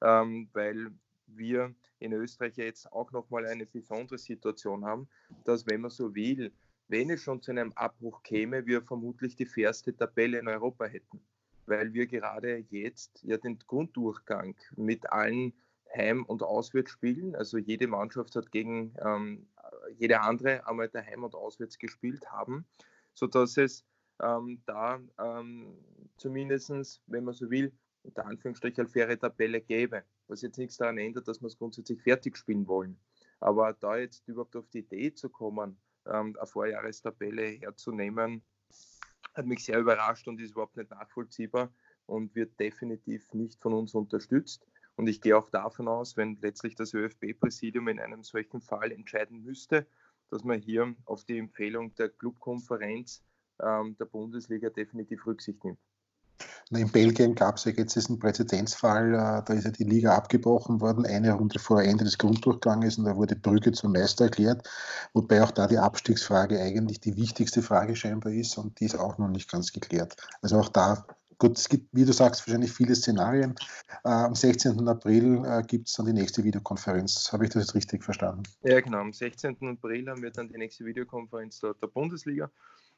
ähm, 0.00 0.48
weil 0.54 0.90
wir 1.26 1.74
in 1.98 2.12
Österreich 2.12 2.56
jetzt 2.56 2.90
auch 2.92 3.12
nochmal 3.12 3.46
eine 3.46 3.66
besondere 3.66 4.18
Situation 4.18 4.84
haben, 4.84 5.08
dass 5.44 5.66
wenn 5.66 5.82
man 5.82 5.90
so 5.90 6.14
will, 6.14 6.52
wenn 6.88 7.10
es 7.10 7.22
schon 7.22 7.40
zu 7.42 7.50
einem 7.50 7.72
Abbruch 7.74 8.22
käme, 8.22 8.66
wir 8.66 8.82
vermutlich 8.82 9.36
die 9.36 9.46
fairste 9.46 9.94
Tabelle 9.94 10.38
in 10.38 10.48
Europa 10.48 10.86
hätten, 10.86 11.20
weil 11.66 11.92
wir 11.92 12.06
gerade 12.06 12.64
jetzt 12.70 13.22
ja 13.22 13.36
den 13.36 13.58
Grunddurchgang 13.58 14.56
mit 14.76 15.10
allen 15.12 15.52
Heim- 15.94 16.24
und 16.24 16.42
Auswärtsspielen. 16.42 17.34
Also 17.34 17.58
jede 17.58 17.86
Mannschaft 17.86 18.34
hat 18.36 18.50
gegen 18.50 18.94
ähm, 19.04 19.46
jede 19.98 20.20
andere 20.20 20.66
einmal 20.66 20.88
daheim 20.88 21.24
und 21.24 21.34
auswärts 21.34 21.78
gespielt 21.78 22.30
haben, 22.30 22.66
sodass 23.14 23.56
es 23.56 23.84
ähm, 24.22 24.62
da 24.66 25.00
ähm, 25.18 25.76
zumindest, 26.16 27.02
wenn 27.06 27.24
man 27.24 27.34
so 27.34 27.50
will, 27.50 27.72
unter 28.02 28.26
Anführungsstrichen 28.26 28.84
eine 28.84 28.88
faire 28.88 29.18
Tabelle 29.18 29.60
gäbe. 29.60 30.04
Was 30.28 30.42
jetzt 30.42 30.58
nichts 30.58 30.76
daran 30.76 30.98
ändert, 30.98 31.28
dass 31.28 31.40
wir 31.40 31.46
es 31.46 31.58
grundsätzlich 31.58 32.00
fertig 32.02 32.36
spielen 32.36 32.66
wollen. 32.66 32.98
Aber 33.40 33.72
da 33.74 33.96
jetzt 33.96 34.26
überhaupt 34.28 34.56
auf 34.56 34.68
die 34.70 34.80
Idee 34.80 35.14
zu 35.14 35.28
kommen, 35.28 35.76
ähm, 36.06 36.34
eine 36.36 36.46
Vorjahrestabelle 36.46 37.42
herzunehmen, 37.42 38.42
hat 39.34 39.46
mich 39.46 39.64
sehr 39.64 39.78
überrascht 39.78 40.28
und 40.28 40.40
ist 40.40 40.52
überhaupt 40.52 40.76
nicht 40.76 40.90
nachvollziehbar 40.90 41.72
und 42.06 42.34
wird 42.34 42.58
definitiv 42.58 43.32
nicht 43.32 43.60
von 43.60 43.72
uns 43.72 43.94
unterstützt. 43.94 44.66
Und 44.96 45.08
ich 45.08 45.20
gehe 45.20 45.36
auch 45.36 45.48
davon 45.50 45.88
aus, 45.88 46.16
wenn 46.16 46.38
letztlich 46.40 46.74
das 46.74 46.92
ÖFB-Präsidium 46.94 47.88
in 47.88 47.98
einem 47.98 48.22
solchen 48.22 48.60
Fall 48.60 48.92
entscheiden 48.92 49.42
müsste, 49.42 49.86
dass 50.30 50.44
man 50.44 50.60
hier 50.60 50.94
auf 51.04 51.24
die 51.24 51.38
Empfehlung 51.38 51.94
der 51.94 52.08
Clubkonferenz 52.08 53.22
ähm, 53.60 53.96
der 53.98 54.06
Bundesliga 54.06 54.70
definitiv 54.70 55.26
Rücksicht 55.26 55.64
nimmt. 55.64 55.78
In 56.70 56.90
Belgien 56.90 57.34
gab 57.34 57.56
es 57.56 57.64
ja 57.64 57.72
jetzt 57.72 57.96
diesen 57.96 58.18
Präzedenzfall, 58.18 59.12
äh, 59.12 59.42
da 59.44 59.52
ist 59.52 59.64
ja 59.64 59.70
die 59.70 59.84
Liga 59.84 60.14
abgebrochen 60.14 60.80
worden, 60.80 61.04
eine 61.04 61.32
Runde 61.32 61.58
vor 61.58 61.82
Ende 61.82 62.04
des 62.04 62.16
Grunddurchganges 62.16 62.96
und 62.96 63.04
da 63.04 63.14
wurde 63.14 63.36
Brügge 63.36 63.72
zum 63.72 63.92
Meister 63.92 64.24
erklärt, 64.24 64.66
wobei 65.12 65.42
auch 65.42 65.50
da 65.50 65.66
die 65.66 65.78
Abstiegsfrage 65.78 66.58
eigentlich 66.60 67.00
die 67.00 67.16
wichtigste 67.16 67.60
Frage 67.60 67.94
scheinbar 67.94 68.32
ist 68.32 68.56
und 68.56 68.80
die 68.80 68.86
ist 68.86 68.98
auch 68.98 69.18
noch 69.18 69.28
nicht 69.28 69.50
ganz 69.50 69.72
geklärt. 69.72 70.16
Also 70.40 70.58
auch 70.58 70.70
da 70.70 71.06
Gut, 71.38 71.58
es 71.58 71.68
gibt, 71.68 71.88
wie 71.92 72.04
du 72.04 72.12
sagst, 72.12 72.46
wahrscheinlich 72.46 72.72
viele 72.72 72.94
Szenarien. 72.94 73.54
Äh, 74.04 74.08
am 74.08 74.34
16. 74.34 74.86
April 74.88 75.44
äh, 75.44 75.62
gibt 75.62 75.88
es 75.88 75.94
dann 75.94 76.06
die 76.06 76.12
nächste 76.12 76.44
Videokonferenz. 76.44 77.32
Habe 77.32 77.44
ich 77.44 77.50
das 77.50 77.64
jetzt 77.64 77.74
richtig 77.74 78.04
verstanden? 78.04 78.42
Ja, 78.62 78.80
genau. 78.80 78.98
Am 78.98 79.12
16. 79.12 79.56
April 79.62 80.08
haben 80.08 80.22
wir 80.22 80.30
dann 80.30 80.48
die 80.48 80.58
nächste 80.58 80.84
Videokonferenz 80.84 81.60
der, 81.60 81.74
der 81.74 81.88
Bundesliga, 81.88 82.50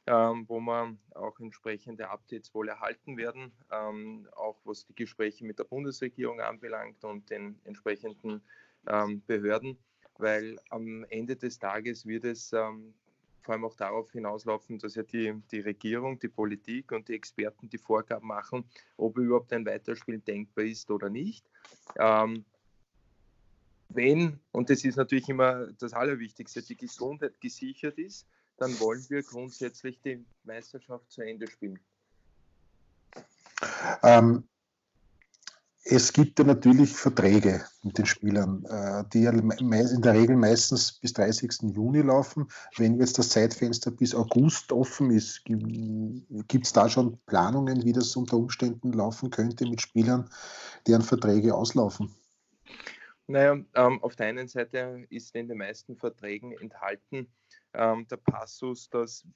ähm, 0.07 0.45
wo 0.49 0.61
wir 0.61 0.97
auch 1.15 1.39
entsprechende 1.41 2.09
Updates 2.09 2.55
wohl 2.55 2.69
erhalten 2.69 3.17
werden, 3.17 3.53
ähm, 3.71 4.29
auch 4.37 4.57
was 4.65 4.87
die 4.87 4.95
Gespräche 4.95 5.45
mit 5.45 5.59
der 5.59 5.65
Bundesregierung 5.65 6.41
anbelangt 6.41 7.05
und 7.05 7.31
den 7.31 7.59
entsprechenden 7.65 8.43
ähm, 8.87 9.23
Behörden, 9.27 9.79
weil 10.19 10.59
am 10.71 11.05
Ende 11.09 11.37
des 11.37 11.59
Tages 11.59 12.07
wird 12.07 12.25
es 12.25 12.53
ähm, 12.53 12.95
vor 13.45 13.55
allem 13.55 13.65
auch 13.65 13.77
darauf 13.77 14.11
hinauslaufen, 14.11 14.79
dass 14.79 14.95
ja 14.95 15.03
die, 15.03 15.35
die 15.51 15.61
Regierung, 15.61 16.19
die 16.19 16.29
Politik 16.29 16.93
und 16.93 17.09
die 17.09 17.15
Experten 17.15 17.69
die 17.69 17.79
Vorgaben 17.79 18.27
machen, 18.27 18.65
ob 18.97 19.19
überhaupt 19.19 19.53
ein 19.53 19.67
Weiterspiel 19.67 20.19
denkbar 20.19 20.65
ist 20.65 20.91
oder 20.91 21.11
nicht. 21.11 21.45
Ähm, 21.99 22.45
wenn, 23.91 24.41
und 24.51 24.71
das 24.71 24.85
ist 24.85 24.97
natürlich 24.97 25.29
immer 25.29 25.67
das 25.79 25.93
Allerwichtigste, 25.93 26.63
die 26.63 26.77
Gesundheit 26.77 27.41
gesichert 27.41 27.99
ist, 27.99 28.27
dann 28.57 28.79
wollen 28.81 29.05
wir 29.09 29.23
grundsätzlich 29.23 30.01
die 30.01 30.25
Meisterschaft 30.45 31.11
zu 31.11 31.23
Ende 31.23 31.49
spielen. 31.49 31.79
Ähm, 34.03 34.45
es 35.87 36.13
gibt 36.15 36.39
ja 36.39 36.47
natürlich 36.47 36.97
Verträge 36.97 37.63
mit 37.83 37.99
den 37.99 38.07
Spielern, 38.07 38.65
äh, 38.65 39.05
die 39.13 39.27
in 39.27 40.03
der 40.03 40.15
Regel 40.15 40.37
meistens 40.37 40.99
bis 40.99 41.13
30. 41.13 41.75
Juni 41.75 42.01
laufen. 42.01 42.49
Wenn 42.77 42.99
jetzt 42.99 43.19
das 43.19 43.29
Zeitfenster 43.29 43.91
bis 43.91 44.15
August 44.15 44.73
offen 44.73 45.11
ist, 45.11 45.45
gibt 45.45 46.65
es 46.67 46.73
da 46.73 46.89
schon 46.89 47.19
Planungen, 47.27 47.85
wie 47.85 47.93
das 47.93 48.17
unter 48.17 48.39
Umständen 48.39 48.93
laufen 48.93 49.29
könnte 49.29 49.69
mit 49.69 49.83
Spielern, 49.83 50.31
deren 50.87 51.03
Verträge 51.03 51.55
auslaufen? 51.55 52.15
Naja, 53.27 53.59
ähm, 53.75 54.03
auf 54.03 54.17
der 54.17 54.27
einen 54.29 54.49
Seite 54.49 55.05
ist 55.11 55.35
in 55.35 55.49
den 55.49 55.59
meisten 55.59 55.97
Verträgen 55.97 56.53
enthalten 56.61 57.29
ähm, 57.75 58.07
der 58.09 58.17
Passus, 58.17 58.89
dass 58.89 59.27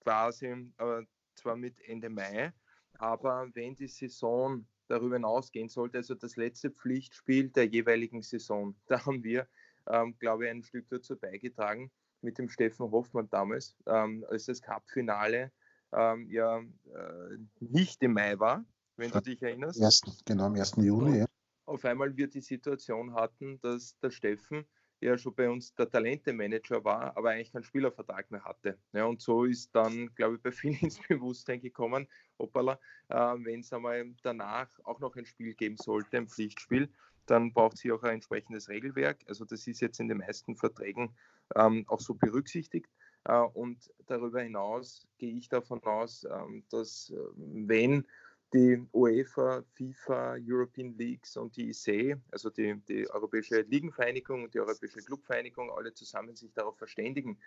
quasi 0.00 0.46
äh, 0.46 1.02
zwar 1.36 1.56
mit 1.56 1.80
Ende 1.86 2.10
Mai, 2.10 2.52
aber 2.98 3.48
wenn 3.54 3.74
die 3.74 3.88
Saison 3.88 4.66
darüber 4.88 5.16
hinausgehen 5.16 5.68
sollte, 5.68 5.98
also 5.98 6.14
das 6.14 6.36
letzte 6.36 6.70
Pflichtspiel 6.70 7.50
der 7.50 7.66
jeweiligen 7.66 8.22
Saison. 8.22 8.74
Da 8.86 9.04
haben 9.04 9.22
wir, 9.24 9.48
ähm, 9.88 10.16
glaube 10.18 10.44
ich, 10.44 10.50
ein 10.50 10.62
Stück 10.62 10.88
dazu 10.88 11.16
beigetragen 11.16 11.90
mit 12.20 12.38
dem 12.38 12.48
Steffen 12.48 12.90
Hoffmann 12.90 13.28
damals, 13.30 13.76
ähm, 13.86 14.24
als 14.28 14.46
das 14.46 14.62
Cup-Finale 14.62 15.50
ähm, 15.92 16.28
ja 16.30 16.58
äh, 16.58 17.38
nicht 17.60 18.02
im 18.02 18.14
Mai 18.14 18.38
war, 18.38 18.64
wenn 18.96 19.10
du 19.10 19.20
dich 19.20 19.42
erinnerst. 19.42 19.80
Ersten, 19.80 20.12
genau, 20.24 20.46
am 20.46 20.54
1. 20.54 20.76
Juli, 20.76 21.18
ja. 21.18 21.26
Auf 21.64 21.84
einmal 21.84 22.16
wir 22.16 22.28
die 22.28 22.40
Situation 22.40 23.14
hatten, 23.14 23.60
dass 23.60 23.98
der 23.98 24.10
Steffen 24.10 24.66
ja 25.02 25.18
schon 25.18 25.34
bei 25.34 25.50
uns 25.50 25.74
der 25.74 25.90
Talentemanager 25.90 26.84
war, 26.84 27.16
aber 27.16 27.30
eigentlich 27.30 27.52
keinen 27.52 27.64
Spielervertrag 27.64 28.30
mehr 28.30 28.44
hatte. 28.44 28.78
Ja, 28.92 29.04
und 29.04 29.20
so 29.20 29.44
ist 29.44 29.74
dann, 29.74 30.14
glaube 30.14 30.36
ich, 30.36 30.42
bei 30.42 30.52
vielen 30.52 30.76
ins 30.76 31.00
Bewusstsein 31.00 31.60
gekommen, 31.60 32.06
hoppala, 32.38 32.78
äh, 33.08 33.14
wenn 33.16 33.60
es 33.60 33.72
einmal 33.72 34.14
danach 34.22 34.68
auch 34.84 35.00
noch 35.00 35.16
ein 35.16 35.26
Spiel 35.26 35.54
geben 35.54 35.76
sollte, 35.76 36.16
ein 36.16 36.28
Pflichtspiel, 36.28 36.88
dann 37.26 37.52
braucht 37.52 37.76
es 37.76 37.82
hier 37.82 37.94
auch 37.94 38.02
ein 38.02 38.14
entsprechendes 38.14 38.68
Regelwerk. 38.68 39.20
Also 39.26 39.44
das 39.44 39.66
ist 39.66 39.80
jetzt 39.80 40.00
in 40.00 40.08
den 40.08 40.18
meisten 40.18 40.56
Verträgen 40.56 41.14
ähm, 41.54 41.84
auch 41.88 42.00
so 42.00 42.14
berücksichtigt. 42.14 42.90
Äh, 43.24 43.38
und 43.38 43.92
darüber 44.06 44.42
hinaus 44.42 45.06
gehe 45.18 45.34
ich 45.34 45.48
davon 45.48 45.82
aus, 45.84 46.24
ähm, 46.24 46.64
dass 46.70 47.10
äh, 47.10 47.16
wenn 47.36 48.06
die 48.52 48.86
UEFA, 48.92 49.64
FIFA, 49.74 50.36
European 50.40 50.94
Leagues 50.98 51.36
und 51.36 51.56
die 51.56 51.70
ICE, 51.70 52.16
also 52.30 52.50
die, 52.50 52.76
die 52.86 53.08
Europäische 53.10 53.62
Ligenvereinigung 53.62 54.44
und 54.44 54.54
die 54.54 54.60
Europäische 54.60 55.00
Clubvereinigung, 55.00 55.70
alle 55.70 55.94
zusammen 55.94 56.36
sich 56.36 56.52
darauf 56.52 56.76
verständigen, 56.76 57.38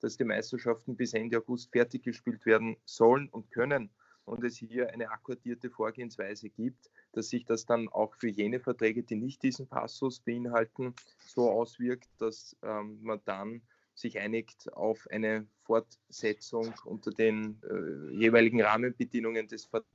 dass 0.00 0.16
die 0.16 0.24
Meisterschaften 0.24 0.96
bis 0.96 1.12
Ende 1.12 1.38
August 1.38 1.70
fertig 1.70 2.02
gespielt 2.02 2.46
werden 2.46 2.76
sollen 2.84 3.28
und 3.28 3.50
können 3.50 3.90
und 4.24 4.42
es 4.42 4.56
hier 4.56 4.90
eine 4.90 5.10
akkordierte 5.10 5.70
Vorgehensweise 5.70 6.48
gibt, 6.48 6.90
dass 7.12 7.28
sich 7.28 7.44
das 7.44 7.66
dann 7.66 7.88
auch 7.88 8.14
für 8.14 8.28
jene 8.28 8.58
Verträge, 8.58 9.02
die 9.02 9.16
nicht 9.16 9.42
diesen 9.42 9.68
Passus 9.68 10.20
beinhalten, 10.20 10.94
so 11.18 11.50
auswirkt, 11.50 12.08
dass 12.18 12.56
ähm, 12.62 12.98
man 13.02 13.20
dann 13.26 13.60
sich 13.94 14.18
einigt 14.18 14.72
auf 14.72 15.06
eine 15.10 15.46
Fortsetzung 15.62 16.74
unter 16.84 17.10
den 17.10 17.60
äh, 17.62 18.14
jeweiligen 18.16 18.62
Rahmenbedingungen 18.62 19.46
des 19.46 19.66
Vertrags. 19.66 19.93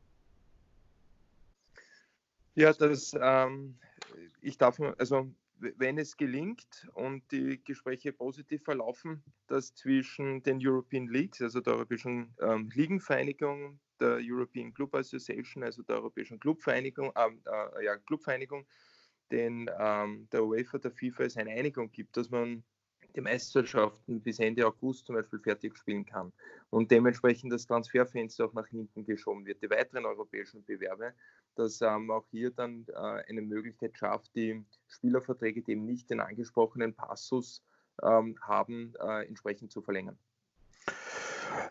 Ja, 2.55 2.73
das, 2.73 3.15
ähm, 3.19 3.79
ich 4.41 4.57
darf, 4.57 4.79
also 4.97 5.33
wenn 5.59 5.97
es 5.97 6.15
gelingt 6.15 6.87
und 6.93 7.29
die 7.31 7.61
Gespräche 7.63 8.13
positiv 8.13 8.63
verlaufen, 8.63 9.23
dass 9.47 9.75
zwischen 9.75 10.41
den 10.43 10.59
European 10.61 11.07
Leagues, 11.07 11.41
also 11.41 11.59
der 11.59 11.73
Europäischen 11.73 12.33
ähm, 12.39 12.69
Ligenvereinigung, 12.73 13.79
der 13.99 14.19
European 14.21 14.73
Club 14.73 14.95
Association, 14.95 15.63
also 15.63 15.83
der 15.83 15.97
Europäischen 15.97 16.39
Clubvereinigung, 16.39 17.11
äh, 17.15 17.27
äh, 17.79 17.85
ja, 17.85 17.97
Clubvereinigung, 17.97 18.65
den, 19.31 19.69
ähm, 19.77 20.27
der 20.31 20.45
UEFA, 20.45 20.77
der 20.79 20.91
FIFA 20.91 21.23
es 21.25 21.37
eine 21.37 21.51
Einigung 21.51 21.91
gibt, 21.91 22.15
dass 22.17 22.29
man 22.29 22.63
die 23.15 23.21
Meisterschaften 23.21 24.21
bis 24.21 24.39
Ende 24.39 24.65
August 24.65 25.05
zum 25.05 25.15
Beispiel 25.15 25.39
fertig 25.39 25.77
spielen 25.77 26.05
kann 26.05 26.31
und 26.69 26.91
dementsprechend 26.91 27.51
das 27.51 27.65
Transferfenster 27.65 28.45
auch 28.45 28.53
nach 28.53 28.67
hinten 28.67 29.05
geschoben 29.05 29.45
wird, 29.45 29.61
die 29.61 29.69
weiteren 29.69 30.05
europäischen 30.05 30.63
Bewerbe, 30.65 31.13
dass 31.55 31.81
ähm, 31.81 32.11
auch 32.11 32.25
hier 32.31 32.51
dann 32.51 32.85
äh, 32.87 33.23
eine 33.29 33.41
Möglichkeit 33.41 33.97
schafft, 33.97 34.35
die 34.35 34.63
Spielerverträge, 34.87 35.61
die 35.61 35.71
eben 35.71 35.85
nicht 35.85 36.09
den 36.09 36.19
angesprochenen 36.19 36.93
Passus 36.93 37.63
ähm, 38.01 38.35
haben, 38.41 38.93
äh, 38.99 39.25
entsprechend 39.27 39.71
zu 39.71 39.81
verlängern. 39.81 40.17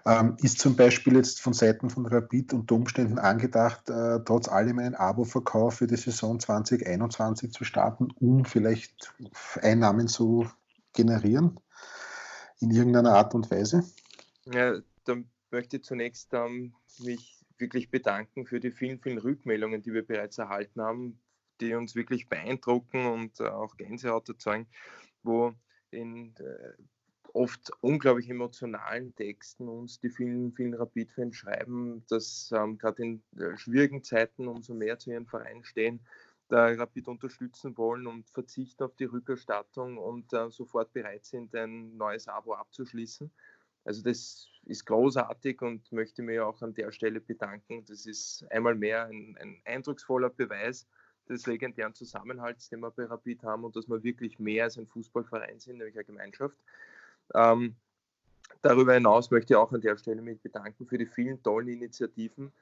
Ähm, 0.04 0.36
ist 0.42 0.58
zum 0.58 0.76
Beispiel 0.76 1.16
jetzt 1.16 1.40
von 1.40 1.52
Seiten 1.52 1.90
von 1.90 2.06
Rapid 2.06 2.52
unter 2.52 2.74
Umständen 2.74 3.18
angedacht, 3.18 3.88
äh, 3.90 4.20
trotz 4.24 4.48
allem 4.48 4.78
einen 4.78 4.94
Abo-Verkauf 4.94 5.76
für 5.76 5.86
die 5.86 5.96
Saison 5.96 6.40
2021 6.40 7.52
zu 7.52 7.64
starten, 7.64 8.08
um 8.18 8.44
vielleicht 8.44 9.14
Einnahmen 9.60 10.08
zu 10.08 10.48
generieren 10.98 11.60
in 12.58 12.72
irgendeiner 12.72 13.14
Art 13.14 13.34
und 13.34 13.48
Weise? 13.52 13.84
Ja, 14.52 14.80
dann 15.04 15.30
möchte 15.52 15.76
ich 15.76 15.84
zunächst 15.84 16.34
ähm, 16.34 16.74
mich 16.98 17.44
wirklich 17.56 17.90
bedanken 17.90 18.46
für 18.46 18.58
die 18.58 18.72
vielen, 18.72 18.98
vielen 18.98 19.18
Rückmeldungen, 19.18 19.80
die 19.80 19.94
wir 19.94 20.04
bereits 20.04 20.38
erhalten 20.38 20.80
haben, 20.82 21.20
die 21.60 21.74
uns 21.74 21.94
wirklich 21.94 22.28
beeindrucken 22.28 23.06
und 23.06 23.38
äh, 23.38 23.44
auch 23.44 23.76
Gänsehaut 23.76 24.28
erzeugen, 24.28 24.66
wo 25.22 25.54
in 25.90 26.34
äh, 26.36 26.82
oft 27.32 27.70
unglaublich 27.80 28.28
emotionalen 28.28 29.14
Texten 29.14 29.68
uns 29.68 30.00
die 30.00 30.10
vielen, 30.10 30.52
vielen 30.52 30.74
Rapid-Fans 30.74 31.36
schreiben, 31.36 32.04
dass 32.08 32.52
ähm, 32.52 32.76
gerade 32.76 33.02
in 33.02 33.22
äh, 33.38 33.56
schwierigen 33.56 34.02
Zeiten 34.02 34.48
umso 34.48 34.74
mehr 34.74 34.98
zu 34.98 35.10
ihren 35.10 35.26
Vereinen 35.26 35.64
stehen, 35.64 36.00
da 36.48 36.66
Rapid 36.66 37.08
unterstützen 37.08 37.76
wollen 37.76 38.06
und 38.06 38.28
verzichten 38.30 38.82
auf 38.84 38.94
die 38.96 39.04
Rückerstattung 39.04 39.98
und 39.98 40.32
äh, 40.32 40.50
sofort 40.50 40.92
bereit 40.92 41.24
sind, 41.24 41.54
ein 41.54 41.96
neues 41.96 42.28
Abo 42.28 42.54
abzuschließen. 42.54 43.30
Also 43.84 44.02
das 44.02 44.48
ist 44.64 44.86
großartig 44.86 45.62
und 45.62 45.90
möchte 45.92 46.22
mir 46.22 46.46
auch 46.46 46.60
an 46.62 46.74
der 46.74 46.92
Stelle 46.92 47.20
bedanken. 47.20 47.84
Das 47.86 48.06
ist 48.06 48.44
einmal 48.50 48.74
mehr 48.74 49.06
ein, 49.06 49.36
ein 49.40 49.60
eindrucksvoller 49.64 50.30
Beweis 50.30 50.86
des 51.28 51.46
legendären 51.46 51.94
Zusammenhalts, 51.94 52.68
den 52.68 52.80
wir 52.80 52.90
bei 52.90 53.04
Rapid 53.04 53.44
haben 53.44 53.64
und 53.64 53.76
dass 53.76 53.88
wir 53.88 54.02
wirklich 54.02 54.38
mehr 54.38 54.64
als 54.64 54.78
ein 54.78 54.86
Fußballverein 54.86 55.60
sind, 55.60 55.78
nämlich 55.78 55.94
eine 55.96 56.04
Gemeinschaft. 56.04 56.58
Ähm, 57.34 57.76
darüber 58.62 58.94
hinaus 58.94 59.30
möchte 59.30 59.54
ich 59.54 59.56
auch 59.56 59.72
an 59.72 59.80
der 59.80 59.96
Stelle 59.96 60.22
mich 60.22 60.40
bedanken 60.40 60.86
für 60.86 60.98
die 60.98 61.06
vielen 61.06 61.42
tollen 61.42 61.68
Initiativen 61.68 62.52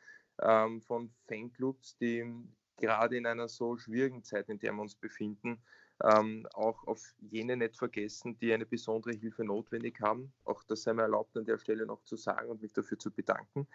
ähm, 0.41 0.83
von 0.83 1.11
Fanclubs, 1.29 1.97
die 1.99 2.25
gerade 2.77 3.17
in 3.17 3.27
einer 3.27 3.49
so 3.49 3.77
schwierigen 3.77 4.23
Zeit, 4.23 4.49
in 4.49 4.59
der 4.59 4.73
wir 4.73 4.83
uns 4.83 4.95
befinden, 4.95 5.59
ähm, 6.03 6.47
auch 6.53 6.87
auf 6.87 7.15
jene 7.21 7.57
nicht 7.57 7.77
vergessen, 7.77 8.39
die 8.39 8.53
eine 8.53 8.67
besondere 8.67 9.15
Hilfe 9.15 9.45
notwendig 9.45 10.01
haben. 10.01 10.33
Auch 10.45 10.63
das 10.65 10.83
sei 10.83 10.93
mir 10.93 11.03
erlaubt, 11.03 11.37
an 11.37 11.47
der 11.47 11.59
Stelle 11.59 11.87
noch 11.87 12.03
zu 12.05 12.17
sagen 12.17 12.51
und 12.51 12.61
mich 12.61 12.73
dafür 12.73 12.99
zu 12.99 13.11
bedanken. 13.11 13.67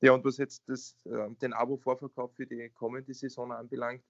Ja, 0.00 0.12
und 0.12 0.24
was 0.24 0.38
jetzt 0.38 0.68
das, 0.68 0.96
äh, 1.04 1.30
den 1.42 1.52
Abo-Vorverkauf 1.52 2.34
für 2.34 2.46
die 2.46 2.70
kommende 2.70 3.12
Saison 3.12 3.52
anbelangt, 3.52 4.02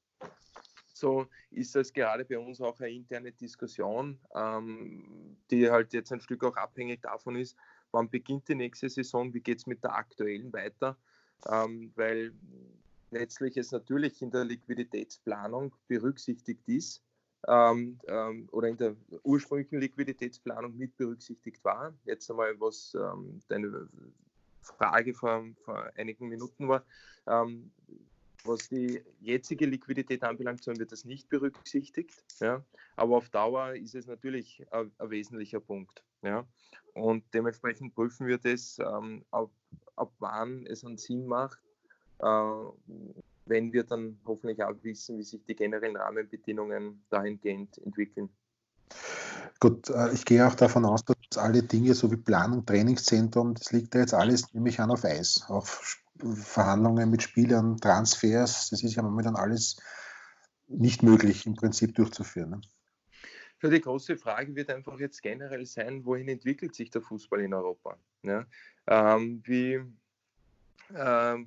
so 0.92 1.26
ist 1.50 1.74
das 1.74 1.92
gerade 1.92 2.24
bei 2.24 2.38
uns 2.38 2.60
auch 2.60 2.78
eine 2.80 2.90
interne 2.90 3.32
Diskussion, 3.32 4.18
ähm, 4.34 5.36
die 5.50 5.70
halt 5.70 5.92
jetzt 5.92 6.12
ein 6.12 6.20
Stück 6.20 6.44
auch 6.44 6.56
abhängig 6.56 7.02
davon 7.02 7.36
ist, 7.36 7.56
wann 7.92 8.10
beginnt 8.10 8.48
die 8.48 8.54
nächste 8.54 8.88
Saison, 8.88 9.32
wie 9.32 9.40
geht 9.40 9.58
es 9.58 9.66
mit 9.66 9.82
der 9.82 9.94
aktuellen 9.94 10.52
weiter, 10.52 10.96
ähm, 11.46 11.92
weil 11.94 12.32
letztlich 13.10 13.56
es 13.56 13.72
natürlich 13.72 14.20
in 14.22 14.30
der 14.30 14.44
Liquiditätsplanung 14.44 15.74
berücksichtigt 15.86 16.68
ist 16.68 17.02
ähm, 17.46 17.98
ähm, 18.06 18.48
oder 18.52 18.68
in 18.68 18.76
der 18.76 18.96
ursprünglichen 19.22 19.80
Liquiditätsplanung 19.80 20.76
mit 20.76 20.96
berücksichtigt 20.96 21.64
war. 21.64 21.94
Jetzt 22.04 22.30
einmal, 22.30 22.58
was 22.60 22.94
ähm, 22.94 23.40
deine 23.48 23.88
Frage 24.62 25.14
vor, 25.14 25.44
vor, 25.64 25.90
einigen 25.96 26.28
Minuten 26.28 26.68
war. 26.68 26.84
Ähm, 27.26 27.70
was 28.44 28.68
die 28.68 29.02
jetzige 29.20 29.66
Liquidität 29.66 30.22
anbelangt, 30.22 30.62
so 30.62 30.74
wird 30.76 30.92
das 30.92 31.04
nicht 31.04 31.28
berücksichtigt. 31.28 32.24
Ja? 32.40 32.64
Aber 32.96 33.16
auf 33.16 33.28
Dauer 33.30 33.74
ist 33.74 33.94
es 33.94 34.06
natürlich 34.06 34.64
ein, 34.70 34.92
ein 34.98 35.10
wesentlicher 35.10 35.60
Punkt. 35.60 36.04
Ja? 36.22 36.46
Und 36.94 37.24
dementsprechend 37.34 37.94
prüfen 37.94 38.26
wir 38.26 38.38
das, 38.38 38.78
ähm, 38.78 39.24
ab, 39.30 39.50
ab 39.96 40.12
wann 40.18 40.66
es 40.66 40.84
einen 40.84 40.98
Sinn 40.98 41.26
macht, 41.26 41.58
wenn 42.20 43.72
wir 43.72 43.84
dann 43.84 44.18
hoffentlich 44.26 44.62
auch 44.62 44.74
wissen, 44.82 45.18
wie 45.18 45.22
sich 45.22 45.44
die 45.46 45.56
generellen 45.56 45.96
Rahmenbedingungen 45.96 47.02
dahingehend 47.10 47.78
entwickeln. 47.78 48.28
Gut, 49.60 49.90
äh, 49.90 50.12
ich 50.12 50.24
gehe 50.24 50.46
auch 50.46 50.54
davon 50.54 50.84
aus, 50.84 51.04
dass 51.04 51.16
alle 51.36 51.62
Dinge, 51.62 51.94
so 51.94 52.10
wie 52.10 52.16
Planung, 52.16 52.64
Trainingszentrum, 52.64 53.54
das 53.54 53.72
liegt 53.72 53.94
ja 53.94 54.02
jetzt 54.02 54.14
alles 54.14 54.52
nämlich 54.54 54.80
an 54.80 54.90
auf 54.90 55.04
Eis. 55.04 55.44
Auch 55.48 55.66
Verhandlungen 56.34 57.10
mit 57.10 57.22
Spielern, 57.22 57.76
Transfers, 57.78 58.70
das 58.70 58.82
ist 58.82 58.94
ja 58.94 59.02
momentan 59.02 59.36
alles 59.36 59.80
nicht 60.66 61.02
möglich 61.02 61.46
im 61.46 61.54
Prinzip 61.54 61.94
durchzuführen. 61.94 62.50
Ne? 62.50 62.60
Für 63.58 63.70
die 63.70 63.80
große 63.80 64.16
Frage 64.16 64.54
wird 64.54 64.70
einfach 64.70 64.98
jetzt 65.00 65.22
generell 65.22 65.66
sein, 65.66 66.04
wohin 66.04 66.28
entwickelt 66.28 66.74
sich 66.74 66.90
der 66.90 67.02
Fußball 67.02 67.40
in 67.40 67.54
Europa? 67.54 67.96
Ja? 68.22 68.46
Ähm, 68.86 69.42
wie, 69.44 69.72
äh, 69.72 69.84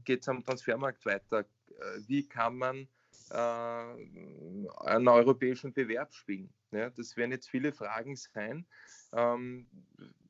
geht 0.03 0.21
es 0.21 0.29
am 0.29 0.43
Transfermarkt 0.43 1.05
weiter? 1.05 1.45
Äh, 1.81 2.01
wie 2.07 2.27
kann 2.27 2.57
man 2.57 2.87
äh, 3.31 3.35
einen 3.35 5.07
europäischen 5.07 5.73
Bewerb 5.73 6.13
spielen? 6.13 6.49
Ja, 6.71 6.89
das 6.89 7.17
werden 7.17 7.31
jetzt 7.31 7.49
viele 7.49 7.73
Fragen 7.73 8.15
sein, 8.15 8.65
ähm, 9.13 9.67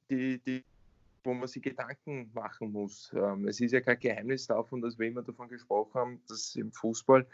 die, 0.09 0.39
die, 0.39 0.63
wo 1.23 1.33
man 1.33 1.47
sich 1.47 1.61
Gedanken 1.61 2.31
machen 2.33 2.71
muss. 2.71 3.11
Ähm, 3.13 3.47
es 3.47 3.59
ist 3.59 3.73
ja 3.73 3.81
kein 3.81 3.99
Geheimnis 3.99 4.47
davon, 4.47 4.81
dass 4.81 4.97
wir 4.97 5.07
immer 5.07 5.21
davon 5.21 5.49
gesprochen 5.49 5.93
haben, 5.93 6.21
dass 6.27 6.39
es 6.47 6.55
im 6.55 6.71
Fußball 6.71 7.27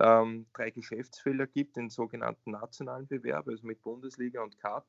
ähm, 0.00 0.46
drei 0.54 0.70
Geschäftsfelder 0.70 1.46
gibt, 1.46 1.76
den 1.76 1.90
sogenannten 1.90 2.52
nationalen 2.52 3.06
Bewerb, 3.06 3.48
also 3.48 3.66
mit 3.66 3.82
Bundesliga 3.82 4.42
und 4.42 4.58
Cup, 4.58 4.86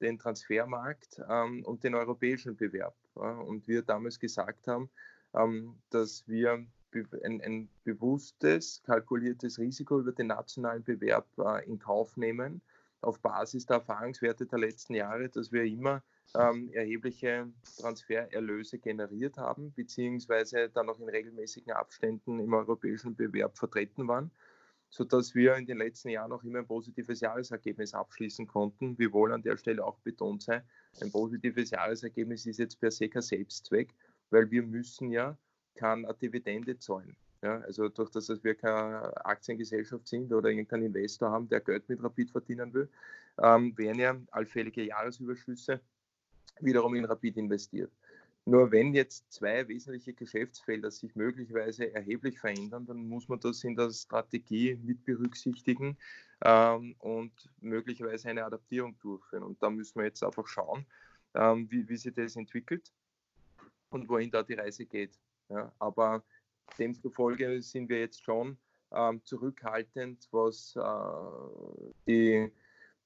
den 0.00 0.18
Transfermarkt 0.18 1.22
ähm, 1.28 1.64
und 1.64 1.84
den 1.84 1.94
europäischen 1.94 2.56
Bewerb. 2.56 2.94
Ja, 3.16 3.32
und 3.32 3.66
wir 3.66 3.82
damals 3.82 4.18
gesagt 4.18 4.68
haben, 4.68 4.90
ähm, 5.34 5.78
dass 5.90 6.26
wir 6.26 6.66
ein, 7.24 7.40
ein, 7.42 7.68
bewusstes, 7.84 8.82
kalkuliertes 8.84 9.58
Risiko 9.58 10.00
über 10.00 10.12
den 10.12 10.28
nationalen 10.28 10.82
Bewerb 10.82 11.26
äh, 11.38 11.66
in 11.66 11.78
Kauf 11.78 12.16
nehmen, 12.16 12.62
auf 13.00 13.20
Basis 13.20 13.66
der 13.66 13.76
Erfahrungswerte 13.76 14.46
der 14.46 14.58
letzten 14.58 14.94
Jahre, 14.94 15.28
dass 15.28 15.52
wir 15.52 15.64
immer 15.64 16.02
ähm, 16.34 16.70
erhebliche 16.72 17.48
Transfererlöse 17.78 18.78
generiert 18.78 19.36
haben, 19.36 19.72
beziehungsweise 19.72 20.68
dann 20.70 20.88
auch 20.88 20.98
in 20.98 21.08
regelmäßigen 21.08 21.72
Abständen 21.72 22.40
im 22.40 22.52
europäischen 22.54 23.14
Bewerb 23.14 23.56
vertreten 23.56 24.08
waren, 24.08 24.30
sodass 24.88 25.34
wir 25.34 25.54
in 25.56 25.66
den 25.66 25.78
letzten 25.78 26.08
Jahren 26.08 26.32
auch 26.32 26.42
immer 26.42 26.60
ein 26.60 26.66
positives 26.66 27.20
Jahresergebnis 27.20 27.94
abschließen 27.94 28.46
konnten. 28.46 28.98
Wie 28.98 29.12
wohl 29.12 29.32
an 29.32 29.42
der 29.42 29.56
Stelle 29.56 29.84
auch 29.84 29.98
betont 30.00 30.42
sei, 30.42 30.62
ein 31.00 31.12
positives 31.12 31.70
Jahresergebnis 31.70 32.46
ist 32.46 32.58
jetzt 32.58 32.80
per 32.80 32.90
se 32.90 33.08
kein 33.08 33.22
Selbstzweck, 33.22 33.94
weil 34.30 34.50
wir 34.50 34.62
müssen 34.62 35.10
ja 35.10 35.36
keine 35.74 36.12
Dividende 36.14 36.78
zahlen. 36.78 37.16
Ja, 37.42 37.60
also 37.60 37.88
durch 37.88 38.10
das, 38.10 38.26
dass 38.26 38.42
wir 38.42 38.54
keine 38.54 39.14
Aktiengesellschaft 39.24 40.08
sind 40.08 40.32
oder 40.32 40.48
irgendeinen 40.48 40.86
Investor 40.86 41.30
haben, 41.30 41.48
der 41.48 41.60
Geld 41.60 41.88
mit 41.88 42.02
Rapid 42.02 42.30
verdienen 42.30 42.72
will, 42.72 42.88
ähm, 43.38 43.76
werden 43.76 44.00
ja 44.00 44.16
allfällige 44.30 44.82
Jahresüberschüsse 44.82 45.80
wiederum 46.60 46.94
in 46.94 47.04
Rapid 47.04 47.36
investiert. 47.36 47.92
Nur 48.46 48.70
wenn 48.70 48.94
jetzt 48.94 49.30
zwei 49.32 49.66
wesentliche 49.66 50.12
Geschäftsfelder 50.12 50.90
sich 50.90 51.14
möglicherweise 51.16 51.92
erheblich 51.92 52.38
verändern, 52.38 52.86
dann 52.86 53.08
muss 53.08 53.28
man 53.28 53.40
das 53.40 53.64
in 53.64 53.74
der 53.74 53.90
Strategie 53.90 54.78
mit 54.82 55.04
berücksichtigen 55.04 55.96
ähm, 56.44 56.94
und 57.00 57.32
möglicherweise 57.60 58.28
eine 58.28 58.44
Adaptierung 58.44 58.96
durchführen. 59.00 59.42
Und 59.42 59.60
da 59.62 59.68
müssen 59.68 59.98
wir 59.98 60.04
jetzt 60.04 60.22
einfach 60.22 60.46
schauen, 60.46 60.86
ähm, 61.34 61.70
wie, 61.70 61.88
wie 61.88 61.96
sich 61.96 62.14
das 62.14 62.36
entwickelt 62.36 62.92
und 63.90 64.08
wohin 64.08 64.30
da 64.30 64.42
die 64.42 64.54
Reise 64.54 64.86
geht. 64.86 65.18
Ja, 65.48 65.72
aber 65.78 66.24
demzufolge 66.78 67.62
sind 67.62 67.88
wir 67.88 68.00
jetzt 68.00 68.24
schon 68.24 68.58
ähm, 68.92 69.20
zurückhaltend, 69.24 70.28
was 70.30 70.74
äh, 70.76 71.92
die, 72.06 72.52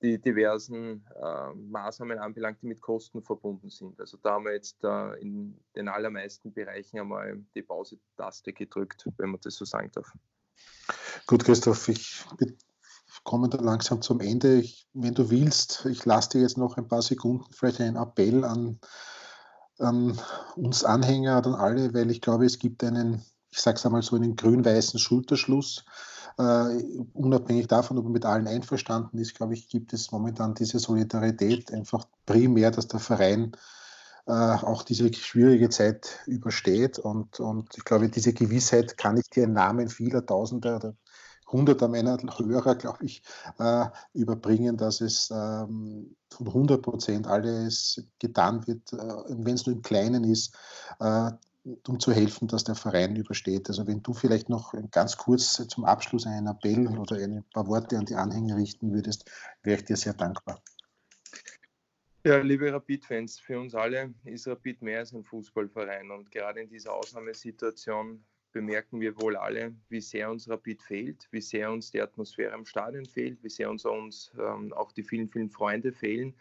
die 0.02 0.18
diversen 0.20 1.06
äh, 1.20 1.54
Maßnahmen 1.54 2.18
anbelangt, 2.18 2.62
die 2.62 2.66
mit 2.66 2.80
Kosten 2.80 3.22
verbunden 3.22 3.70
sind. 3.70 4.00
Also 4.00 4.16
da 4.22 4.32
haben 4.32 4.44
wir 4.44 4.54
jetzt 4.54 4.82
äh, 4.84 5.20
in 5.20 5.58
den 5.76 5.88
allermeisten 5.88 6.52
Bereichen 6.52 6.98
einmal 6.98 7.44
die 7.54 7.62
Pause-Taste 7.62 8.52
gedrückt, 8.52 9.06
wenn 9.18 9.30
man 9.30 9.40
das 9.42 9.56
so 9.56 9.64
sagen 9.64 9.90
darf. 9.92 10.12
Gut, 11.26 11.44
Christoph, 11.44 11.88
ich 11.88 12.24
komme 13.24 13.48
da 13.48 13.58
langsam 13.58 14.02
zum 14.02 14.20
Ende. 14.20 14.60
Ich, 14.60 14.88
wenn 14.92 15.14
du 15.14 15.30
willst, 15.30 15.86
ich 15.86 16.04
lasse 16.04 16.30
dir 16.30 16.40
jetzt 16.40 16.58
noch 16.58 16.76
ein 16.76 16.88
paar 16.88 17.02
Sekunden 17.02 17.44
vielleicht 17.52 17.80
einen 17.80 17.96
Appell 17.96 18.44
an, 18.44 18.80
an 19.80 20.18
uns 20.56 20.84
Anhänger, 20.84 21.44
an 21.44 21.54
alle, 21.54 21.94
weil 21.94 22.10
ich 22.10 22.20
glaube, 22.20 22.46
es 22.46 22.58
gibt 22.58 22.84
einen, 22.84 23.22
ich 23.50 23.60
sage 23.60 23.76
es 23.76 23.86
einmal 23.86 24.02
so, 24.02 24.16
einen 24.16 24.36
grün-weißen 24.36 24.98
Schulterschluss 24.98 25.84
Uh, 26.40 27.04
unabhängig 27.12 27.66
davon, 27.66 27.98
ob 27.98 28.04
man 28.04 28.14
mit 28.14 28.24
allen 28.24 28.46
einverstanden 28.46 29.18
ist, 29.18 29.34
glaube 29.34 29.52
ich, 29.52 29.68
gibt 29.68 29.92
es 29.92 30.10
momentan 30.10 30.54
diese 30.54 30.78
Solidarität 30.78 31.70
einfach 31.70 32.06
primär, 32.24 32.70
dass 32.70 32.88
der 32.88 32.98
Verein 32.98 33.52
uh, 34.26 34.32
auch 34.32 34.82
diese 34.82 35.12
schwierige 35.12 35.68
Zeit 35.68 36.20
übersteht. 36.26 36.98
Und, 36.98 37.40
und 37.40 37.76
ich 37.76 37.84
glaube, 37.84 38.08
diese 38.08 38.32
Gewissheit 38.32 38.96
kann 38.96 39.18
ich 39.18 39.28
dir 39.28 39.44
im 39.44 39.52
Namen 39.52 39.88
vieler 39.88 40.24
Tausender 40.24 40.76
oder 40.76 40.94
Hunderter 41.52 41.88
meiner 41.88 42.16
Hörer, 42.16 42.74
glaube 42.76 43.04
ich, 43.04 43.22
uh, 43.58 43.86
überbringen, 44.14 44.76
dass 44.76 45.00
es 45.00 45.30
ähm, 45.30 46.16
von 46.30 46.46
100 46.46 46.82
Prozent 46.82 47.26
alles 47.26 48.02
getan 48.18 48.66
wird, 48.66 48.92
wenn 48.92 49.54
es 49.54 49.66
nur 49.66 49.76
im 49.76 49.82
Kleinen 49.82 50.24
ist, 50.24 50.56
um 51.88 52.00
zu 52.00 52.12
helfen, 52.12 52.48
dass 52.48 52.64
der 52.64 52.74
Verein 52.74 53.16
übersteht. 53.16 53.68
Also 53.68 53.86
wenn 53.86 54.02
du 54.02 54.14
vielleicht 54.14 54.48
noch 54.48 54.74
ganz 54.90 55.16
kurz 55.16 55.66
zum 55.68 55.84
Abschluss 55.84 56.26
einen 56.26 56.46
Appell 56.46 56.86
oder 56.86 57.16
ein 57.16 57.44
paar 57.52 57.66
Worte 57.66 57.98
an 57.98 58.06
die 58.06 58.14
Anhänger 58.14 58.56
richten 58.56 58.92
würdest, 58.92 59.30
wäre 59.62 59.78
ich 59.78 59.84
dir 59.84 59.96
sehr 59.96 60.14
dankbar. 60.14 60.62
Ja, 62.24 62.36
liebe 62.38 62.70
Rapid-Fans, 62.70 63.38
für 63.38 63.58
uns 63.58 63.74
alle 63.74 64.12
ist 64.24 64.46
Rapid 64.46 64.82
mehr 64.82 64.98
als 64.98 65.12
ein 65.12 65.24
Fußballverein 65.24 66.10
und 66.10 66.30
gerade 66.30 66.60
in 66.60 66.68
dieser 66.68 66.92
Ausnahmesituation 66.92 68.22
bemerken 68.52 69.00
wir 69.00 69.20
wohl 69.20 69.36
alle, 69.36 69.74
wie 69.88 70.00
sehr 70.00 70.30
uns 70.30 70.48
Rapid 70.48 70.82
fehlt, 70.82 71.28
wie 71.30 71.40
sehr 71.40 71.70
uns 71.70 71.90
die 71.90 72.00
Atmosphäre 72.00 72.54
im 72.54 72.64
Stadion 72.64 73.06
fehlt, 73.06 73.42
wie 73.42 73.50
sehr 73.50 73.70
uns, 73.70 73.84
uns 73.84 74.32
ähm, 74.38 74.72
auch 74.72 74.92
die 74.92 75.04
vielen, 75.04 75.28
vielen 75.28 75.50
Freunde 75.50 75.92
fehlen, 75.92 76.34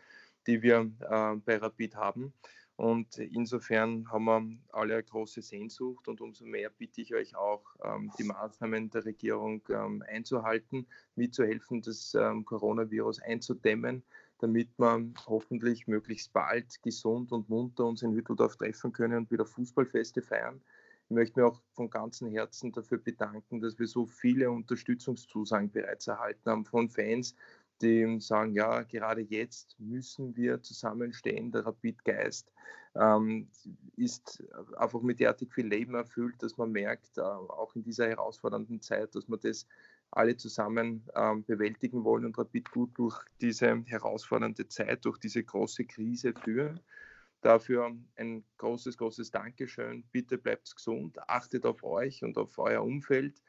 die 0.48 0.62
wir 0.62 0.91
äh, 1.02 1.36
bei 1.45 1.58
Rapid 1.58 1.95
haben. 1.95 2.34
Und 2.80 3.17
insofern 3.17 4.10
haben 4.10 4.24
wir 4.24 4.58
alle 4.72 4.93
eine 4.93 5.04
große 5.04 5.41
Sehnsucht 5.41 6.08
und 6.08 6.22
umso 6.22 6.45
mehr 6.45 6.69
bitte 6.69 7.02
ich 7.02 7.13
euch 7.13 7.36
auch, 7.36 7.76
ähm, 7.84 8.10
die 8.17 8.24
Maßnahmen 8.24 8.89
der 8.89 9.04
Regierung 9.04 9.62
ähm, 9.69 10.02
einzuhalten, 10.08 10.88
mitzuhelfen, 11.15 11.82
das 11.82 12.15
ähm, 12.15 12.45
Coronavirus 12.45 13.22
einzudämmen, 13.22 14.02
damit 14.38 14.69
wir 14.78 15.12
hoffentlich 15.28 15.88
möglichst 15.88 16.32
bald 16.32 16.82
gesund 16.82 17.34
und 17.34 17.50
munter 17.50 17.84
uns 17.84 18.02
in 18.02 18.13
Hütteldorf 18.13 18.56
treffen 18.56 18.93
können 18.93 19.17
und 19.17 19.32
wieder 19.32 19.45
Fußballfeste 19.45 20.22
feiern. 20.22 20.62
Ich 21.10 21.15
möchte 21.15 21.39
mich 21.39 21.50
auch 21.50 21.60
von 21.74 21.89
ganzem 21.89 22.30
Herzen 22.30 22.72
dafür 22.72 23.00
bedanken, 23.00 23.62
dass 23.62 23.80
wir 23.80 23.88
so 23.88 24.06
viele 24.06 24.52
Unterstützungszusagen 24.52 25.72
bereits 25.72 26.06
erhalten 26.06 26.50
haben 26.52 26.65
von 26.65 26.88
Fans, 26.88 27.36
die 27.82 28.19
sagen, 28.19 28.54
ja, 28.54 28.84
gerade 28.84 29.22
jetzt 29.22 29.76
müssen 29.80 30.36
wir 30.36 30.62
zusammenstehen. 30.62 31.52
Der 31.52 31.65
Rapid-Geist 31.65 32.54
ähm, 32.95 33.48
ist 33.95 34.43
einfach 34.78 35.02
mit 35.02 35.19
derartig 35.19 35.52
viel 35.52 35.65
Leben 35.65 35.95
erfüllt, 35.95 36.43
dass 36.43 36.58
man 36.58 36.72
merkt, 36.72 37.17
äh, 37.17 37.22
auch 37.22 37.76
in 37.76 37.82
dieser 37.82 38.08
herausfordernden 38.08 38.80
Zeit, 38.80 39.15
dass 39.15 39.28
wir 39.28 39.38
das 39.38 39.65
alle 40.12 40.38
zusammen 40.38 41.04
ähm, 41.15 41.43
bewältigen 41.43 42.04
wollen 42.04 42.26
und 42.26 42.38
Rapid 42.38 42.69
gut 42.72 42.91
durch 43.00 43.19
diese 43.41 43.84
herausfordernde 43.86 44.67
Zeit, 44.67 45.06
durch 45.06 45.17
diese 45.17 45.43
große 45.43 45.86
Krise 45.86 46.34
führen. 46.34 46.80
Dafür 47.41 47.95
ein 48.15 48.43
großes, 48.58 48.97
großes 48.97 49.32
Dankeschön. 49.32 50.04
Bitte 50.12 50.38
bleibt 50.38 50.75
gesund, 50.75 51.17
achtet 51.30 51.65
auf 51.65 51.84
euch 51.84 52.23
und 52.23 52.38
auf 52.38 52.58
euer 52.58 52.84
Umfeld. 52.84 53.41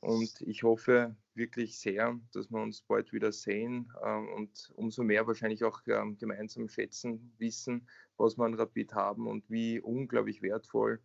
Und 0.00 0.42
ich 0.42 0.62
hoffe 0.62 1.16
wirklich 1.34 1.78
sehr, 1.78 2.20
dass 2.32 2.50
wir 2.50 2.60
uns 2.60 2.82
bald 2.82 3.12
wieder 3.14 3.32
sehen 3.32 3.90
ähm, 4.04 4.28
und 4.36 4.70
umso 4.76 5.02
mehr 5.02 5.26
wahrscheinlich 5.26 5.64
auch 5.64 5.80
ähm, 5.86 6.18
gemeinsam 6.18 6.68
schätzen, 6.68 7.32
wissen, 7.38 7.88
was 8.18 8.36
wir 8.36 8.44
an 8.44 8.52
Rapid 8.52 8.92
haben 8.92 9.26
und 9.26 9.48
wie 9.48 9.80
unglaublich 9.80 10.42
wertvoll 10.42 11.00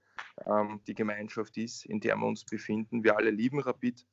ähm, 0.45 0.81
die 0.85 0.95
Gemeinschaft 0.95 1.57
ist, 1.57 1.85
in 1.85 2.01
der 2.01 2.17
wir 2.17 2.27
uns 2.27 2.43
befinden. 2.43 3.01
Wir 3.01 3.15
alle 3.15 3.31
lieben 3.31 3.61
Rapid 3.61 4.05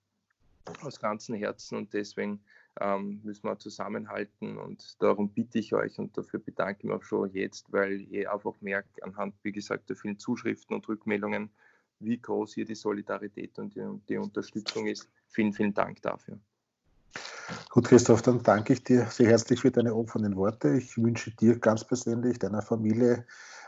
aus 0.82 1.00
ganzem 1.00 1.34
Herzen 1.34 1.78
und 1.78 1.92
deswegen 1.92 2.40
ähm, 2.80 3.20
müssen 3.24 3.44
wir 3.44 3.58
zusammenhalten 3.58 4.58
und 4.58 5.00
darum 5.02 5.30
bitte 5.30 5.58
ich 5.58 5.72
euch 5.74 5.98
und 5.98 6.16
dafür 6.16 6.40
bedanke 6.40 6.80
ich 6.80 6.84
mich 6.84 6.94
auch 6.94 7.02
schon 7.02 7.30
jetzt, 7.32 7.72
weil 7.72 8.02
ihr 8.10 8.32
einfach 8.32 8.54
merkt, 8.60 9.02
anhand, 9.02 9.34
wie 9.42 9.52
gesagt, 9.52 9.88
der 9.88 9.96
vielen 9.96 10.18
Zuschriften 10.18 10.76
und 10.76 10.88
Rückmeldungen, 10.88 11.50
wie 12.00 12.18
groß 12.18 12.54
hier 12.54 12.64
die 12.64 12.74
Solidarität 12.74 13.58
und 13.58 13.74
die, 13.74 13.84
die 14.08 14.18
Unterstützung 14.18 14.86
ist. 14.86 15.08
Vielen, 15.28 15.52
vielen 15.52 15.72
Dank 15.72 16.02
dafür. 16.02 16.38
Gut, 17.70 17.88
Christoph, 17.88 18.22
dann 18.22 18.42
danke 18.42 18.72
ich 18.74 18.84
dir 18.84 19.06
sehr 19.06 19.28
herzlich 19.28 19.60
für 19.60 19.70
deine 19.70 19.94
offenen 19.94 20.36
Worte. 20.36 20.76
Ich 20.76 20.98
wünsche 20.98 21.30
dir 21.30 21.58
ganz 21.58 21.84
persönlich, 21.84 22.38
deiner 22.38 22.62
Familie 22.62 23.24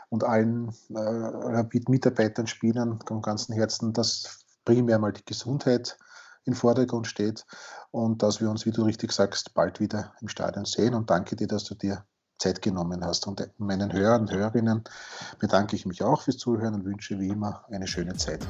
und 0.09 0.23
allen 0.23 0.69
äh, 0.89 0.99
Rapid-Mitarbeitern, 0.99 2.47
Spielern 2.47 2.99
vom 3.07 3.21
ganzen 3.21 3.53
Herzen, 3.53 3.93
dass 3.93 4.45
primär 4.65 4.99
mal 4.99 5.13
die 5.13 5.25
Gesundheit 5.25 5.97
im 6.45 6.53
Vordergrund 6.53 7.07
steht 7.07 7.45
und 7.91 8.23
dass 8.23 8.41
wir 8.41 8.49
uns, 8.49 8.65
wie 8.65 8.71
du 8.71 8.83
richtig 8.83 9.11
sagst, 9.11 9.53
bald 9.53 9.79
wieder 9.79 10.13
im 10.21 10.27
Stadion 10.27 10.65
sehen. 10.65 10.93
Und 10.93 11.09
danke 11.09 11.35
dir, 11.35 11.47
dass 11.47 11.63
du 11.63 11.75
dir 11.75 12.05
Zeit 12.39 12.61
genommen 12.61 13.03
hast. 13.03 13.27
Und 13.27 13.47
meinen 13.57 13.91
Hörern 13.93 14.21
und 14.21 14.31
Hörerinnen 14.31 14.83
bedanke 15.39 15.75
ich 15.75 15.85
mich 15.85 16.03
auch 16.03 16.21
fürs 16.21 16.37
Zuhören 16.37 16.73
und 16.73 16.85
wünsche 16.85 17.19
wie 17.19 17.27
immer 17.27 17.65
eine 17.69 17.87
schöne 17.87 18.15
Zeit. 18.15 18.47